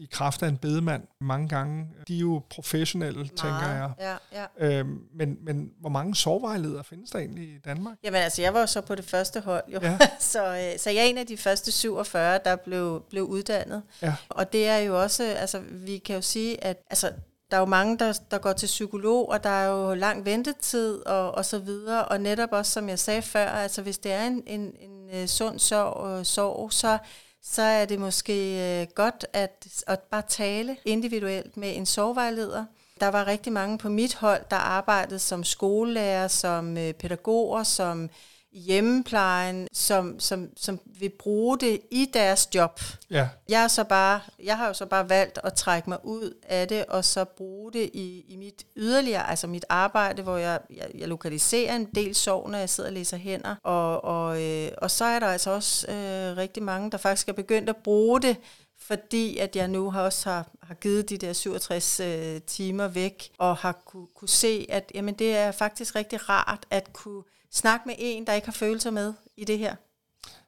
i 0.00 0.08
kraft 0.10 0.42
af 0.42 0.48
en 0.48 0.56
bedemand 0.56 1.02
mange 1.20 1.48
gange. 1.48 1.86
De 2.08 2.16
er 2.16 2.20
jo 2.20 2.42
professionelle, 2.50 3.18
Meget, 3.18 3.32
tænker 3.32 3.68
jeg. 3.68 3.90
Ja, 4.00 4.16
ja. 4.32 4.78
Øhm, 4.78 5.02
men, 5.14 5.38
men 5.42 5.70
hvor 5.80 5.88
mange 5.88 6.14
sovevejledere 6.14 6.84
findes 6.84 7.10
der 7.10 7.18
egentlig 7.18 7.44
i 7.44 7.58
Danmark? 7.64 7.96
Jamen 8.04 8.20
altså, 8.20 8.42
jeg 8.42 8.54
var 8.54 8.60
jo 8.60 8.66
så 8.66 8.80
på 8.80 8.94
det 8.94 9.04
første 9.04 9.40
hold, 9.40 9.64
jo. 9.68 9.78
Ja. 9.82 9.98
så, 10.18 10.44
øh, 10.44 10.78
så 10.78 10.90
jeg 10.90 11.00
er 11.00 11.04
en 11.04 11.18
af 11.18 11.26
de 11.26 11.36
første 11.36 11.72
47, 11.72 12.40
der 12.44 12.56
blev, 12.56 13.04
blev 13.10 13.24
uddannet. 13.24 13.82
Ja. 14.02 14.14
Og 14.28 14.52
det 14.52 14.68
er 14.68 14.78
jo 14.78 15.02
også, 15.02 15.24
altså 15.24 15.62
vi 15.70 15.98
kan 15.98 16.14
jo 16.14 16.22
sige, 16.22 16.64
at 16.64 16.82
altså, 16.90 17.12
der 17.50 17.56
er 17.56 17.60
jo 17.60 17.66
mange, 17.66 17.98
der, 17.98 18.20
der 18.30 18.38
går 18.38 18.52
til 18.52 18.66
psykolog, 18.66 19.28
og 19.28 19.44
der 19.44 19.50
er 19.50 19.66
jo 19.66 19.94
lang 19.94 20.24
ventetid 20.24 21.06
og, 21.06 21.32
og 21.32 21.44
så 21.44 21.58
videre. 21.58 22.04
Og 22.04 22.20
netop 22.20 22.52
også, 22.52 22.72
som 22.72 22.88
jeg 22.88 22.98
sagde 22.98 23.22
før, 23.22 23.46
altså 23.46 23.82
hvis 23.82 23.98
det 23.98 24.12
er 24.12 24.26
en, 24.26 24.42
en, 24.46 24.60
en, 24.60 25.10
øh, 25.14 25.26
sund 25.26 25.58
sorg, 25.58 26.26
sorg 26.26 26.72
så 26.72 26.98
så 27.42 27.62
er 27.62 27.84
det 27.84 27.98
måske 27.98 28.34
øh, 28.80 28.86
godt 28.94 29.26
at, 29.32 29.82
at 29.86 30.00
bare 30.00 30.22
tale 30.28 30.76
individuelt 30.84 31.56
med 31.56 31.76
en 31.76 31.86
sovevejleder. 31.86 32.64
Der 33.00 33.08
var 33.08 33.26
rigtig 33.26 33.52
mange 33.52 33.78
på 33.78 33.88
mit 33.88 34.14
hold, 34.14 34.44
der 34.50 34.56
arbejdede 34.56 35.18
som 35.18 35.44
skolelærer, 35.44 36.28
som 36.28 36.78
øh, 36.78 36.92
pædagoger, 36.92 37.62
som 37.62 38.10
hjemmeplejen, 38.52 39.68
som, 39.72 40.20
som, 40.20 40.48
som 40.56 40.80
vil 40.86 41.08
bruge 41.08 41.58
det 41.58 41.80
i 41.90 42.10
deres 42.14 42.48
job. 42.54 42.80
Ja. 43.10 43.28
Jeg, 43.48 43.64
er 43.64 43.68
så 43.68 43.84
bare, 43.84 44.20
jeg 44.44 44.56
har 44.56 44.66
jo 44.66 44.72
så 44.72 44.86
bare 44.86 45.08
valgt 45.08 45.38
at 45.44 45.54
trække 45.54 45.90
mig 45.90 45.98
ud 46.04 46.34
af 46.42 46.68
det, 46.68 46.86
og 46.86 47.04
så 47.04 47.24
bruge 47.24 47.72
det 47.72 47.90
i, 47.92 48.24
i 48.28 48.36
mit 48.36 48.66
yderligere, 48.76 49.30
altså 49.30 49.46
mit 49.46 49.64
arbejde, 49.68 50.22
hvor 50.22 50.36
jeg, 50.36 50.60
jeg, 50.76 50.90
jeg 50.94 51.08
lokaliserer 51.08 51.76
en 51.76 51.84
del 51.94 52.14
sov, 52.14 52.50
når 52.50 52.58
jeg 52.58 52.70
sidder 52.70 52.90
og 52.90 52.94
læser 52.94 53.16
hænder. 53.16 53.56
Og, 53.62 54.04
og, 54.04 54.42
øh, 54.42 54.68
og 54.78 54.90
så 54.90 55.04
er 55.04 55.18
der 55.18 55.26
altså 55.26 55.50
også 55.50 55.90
øh, 55.90 56.36
rigtig 56.36 56.62
mange, 56.62 56.90
der 56.90 56.98
faktisk 56.98 57.28
er 57.28 57.32
begyndt 57.32 57.68
at 57.68 57.76
bruge 57.76 58.20
det 58.20 58.36
fordi 58.82 59.38
at 59.38 59.56
jeg 59.56 59.68
nu 59.68 59.90
har 59.90 60.02
også 60.02 60.30
har, 60.30 60.48
har 60.62 60.74
givet 60.74 61.10
de 61.10 61.18
der 61.18 61.32
67 61.32 62.00
øh, 62.00 62.40
timer 62.46 62.88
væk, 62.88 63.30
og 63.38 63.56
har 63.56 63.72
kunne, 63.72 64.06
kunne 64.14 64.28
se, 64.28 64.66
at 64.68 64.92
jamen, 64.94 65.14
det 65.14 65.36
er 65.36 65.52
faktisk 65.52 65.96
rigtig 65.96 66.28
rart 66.28 66.66
at 66.70 66.92
kunne 66.92 67.22
Snak 67.52 67.86
med 67.86 67.94
en, 67.98 68.26
der 68.26 68.32
ikke 68.32 68.46
har 68.46 68.52
følelser 68.52 68.90
med 68.90 69.14
i 69.36 69.44
det 69.44 69.58
her. 69.58 69.74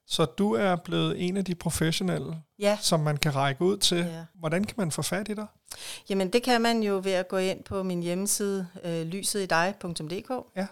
Så 0.07 0.25
du 0.25 0.55
er 0.55 0.77
blevet 0.77 1.29
en 1.29 1.37
af 1.37 1.45
de 1.45 1.55
professionelle, 1.55 2.43
ja. 2.59 2.79
som 2.81 3.01
man 3.01 3.17
kan 3.17 3.35
række 3.35 3.63
ud 3.63 3.77
til. 3.77 3.97
Ja. 3.97 4.25
Hvordan 4.35 4.65
kan 4.65 4.75
man 4.79 4.91
få 4.91 5.03
fat 5.03 5.29
i 5.29 5.35
dig? 5.35 5.47
Jamen 6.09 6.33
det 6.33 6.43
kan 6.43 6.61
man 6.61 6.83
jo 6.83 7.01
ved 7.05 7.13
at 7.13 7.29
gå 7.29 7.37
ind 7.37 7.65
på 7.65 7.83
min 7.83 8.03
hjemmeside, 8.03 8.69
øh, 8.85 9.07
lysetidig.dk. 9.07 10.31
Ja. 10.57 10.67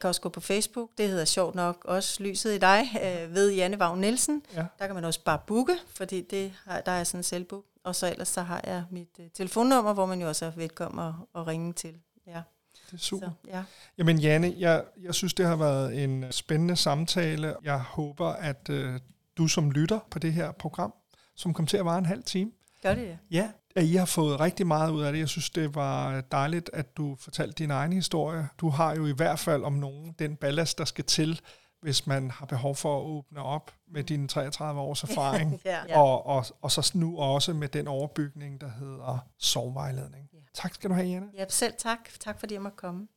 kan 0.00 0.08
også 0.08 0.20
gå 0.20 0.28
på 0.28 0.40
Facebook, 0.40 0.90
det 0.98 1.08
hedder 1.08 1.24
sjovt 1.24 1.54
nok 1.54 1.84
også 1.84 2.22
Lyset 2.22 2.54
i 2.54 2.58
dig, 2.58 2.82
øh, 2.94 3.34
ved 3.34 3.52
Janne 3.52 3.78
Vagn 3.78 4.00
Nielsen. 4.00 4.42
Ja. 4.54 4.64
Der 4.78 4.86
kan 4.86 4.94
man 4.94 5.04
også 5.04 5.20
bare 5.24 5.38
booke, 5.46 5.76
fordi 5.88 6.20
det 6.20 6.52
har, 6.64 6.80
der 6.80 6.92
er 6.92 7.04
sådan 7.04 7.18
en 7.18 7.24
selvbook. 7.24 7.64
Og 7.84 7.94
så 7.94 8.10
ellers 8.10 8.28
så 8.28 8.42
har 8.42 8.60
jeg 8.64 8.84
mit 8.90 9.16
øh, 9.20 9.26
telefonnummer, 9.34 9.92
hvor 9.92 10.06
man 10.06 10.20
jo 10.20 10.28
også 10.28 10.46
er 10.46 10.50
velkommen 10.50 11.06
at, 11.06 11.40
at 11.40 11.46
ringe 11.46 11.72
til. 11.72 11.94
Ja. 12.26 12.42
Det 12.90 12.92
er 12.92 12.98
super. 12.98 13.26
Så, 13.26 13.50
ja. 13.50 13.62
Jamen 13.98 14.18
Janne, 14.18 14.54
jeg, 14.58 14.84
jeg 15.02 15.14
synes, 15.14 15.34
det 15.34 15.46
har 15.46 15.56
været 15.56 16.04
en 16.04 16.24
spændende 16.30 16.76
samtale. 16.76 17.54
Jeg 17.64 17.80
håber, 17.80 18.28
at 18.28 18.68
øh, 18.70 19.00
du 19.36 19.46
som 19.46 19.70
lytter 19.70 20.00
på 20.10 20.18
det 20.18 20.32
her 20.32 20.52
program, 20.52 20.94
som 21.36 21.54
kom 21.54 21.66
til 21.66 21.76
at 21.76 21.84
vare 21.84 21.98
en 21.98 22.06
halv 22.06 22.22
time. 22.22 22.50
Gør 22.82 22.94
det, 22.94 23.18
ja. 23.30 23.50
At 23.76 23.84
I 23.84 23.94
har 23.94 24.04
fået 24.04 24.40
rigtig 24.40 24.66
meget 24.66 24.90
ud 24.90 25.02
af 25.02 25.12
det. 25.12 25.18
Jeg 25.18 25.28
synes, 25.28 25.50
det 25.50 25.74
var 25.74 26.20
dejligt, 26.20 26.70
at 26.72 26.96
du 26.96 27.16
fortalte 27.20 27.54
din 27.62 27.70
egen 27.70 27.92
historie. 27.92 28.48
Du 28.58 28.68
har 28.68 28.94
jo 28.94 29.06
i 29.06 29.12
hvert 29.12 29.38
fald 29.38 29.64
om 29.64 29.72
nogen 29.72 30.14
den 30.18 30.36
ballast, 30.36 30.78
der 30.78 30.84
skal 30.84 31.04
til, 31.04 31.40
hvis 31.80 32.06
man 32.06 32.30
har 32.30 32.46
behov 32.46 32.76
for 32.76 32.96
at 32.98 33.02
åbne 33.02 33.42
op 33.42 33.70
med 33.88 34.04
dine 34.04 34.28
33 34.28 34.80
års 34.80 35.02
erfaring, 35.02 35.60
ja. 35.64 35.98
og, 35.98 36.26
og, 36.26 36.46
og 36.62 36.70
så 36.70 36.92
nu 36.94 37.18
også 37.18 37.52
med 37.52 37.68
den 37.68 37.88
overbygning, 37.88 38.60
der 38.60 38.70
hedder 38.78 39.18
sovvejledning. 39.38 40.28
Tak 40.54 40.74
skal 40.74 40.90
du 40.90 40.94
have, 40.94 41.06
Jana. 41.06 41.26
Ja, 41.34 41.44
selv 41.48 41.74
tak. 41.78 41.98
Tak 42.20 42.40
fordi 42.40 42.54
jeg 42.54 42.62
måtte 42.62 42.76
komme. 42.76 43.08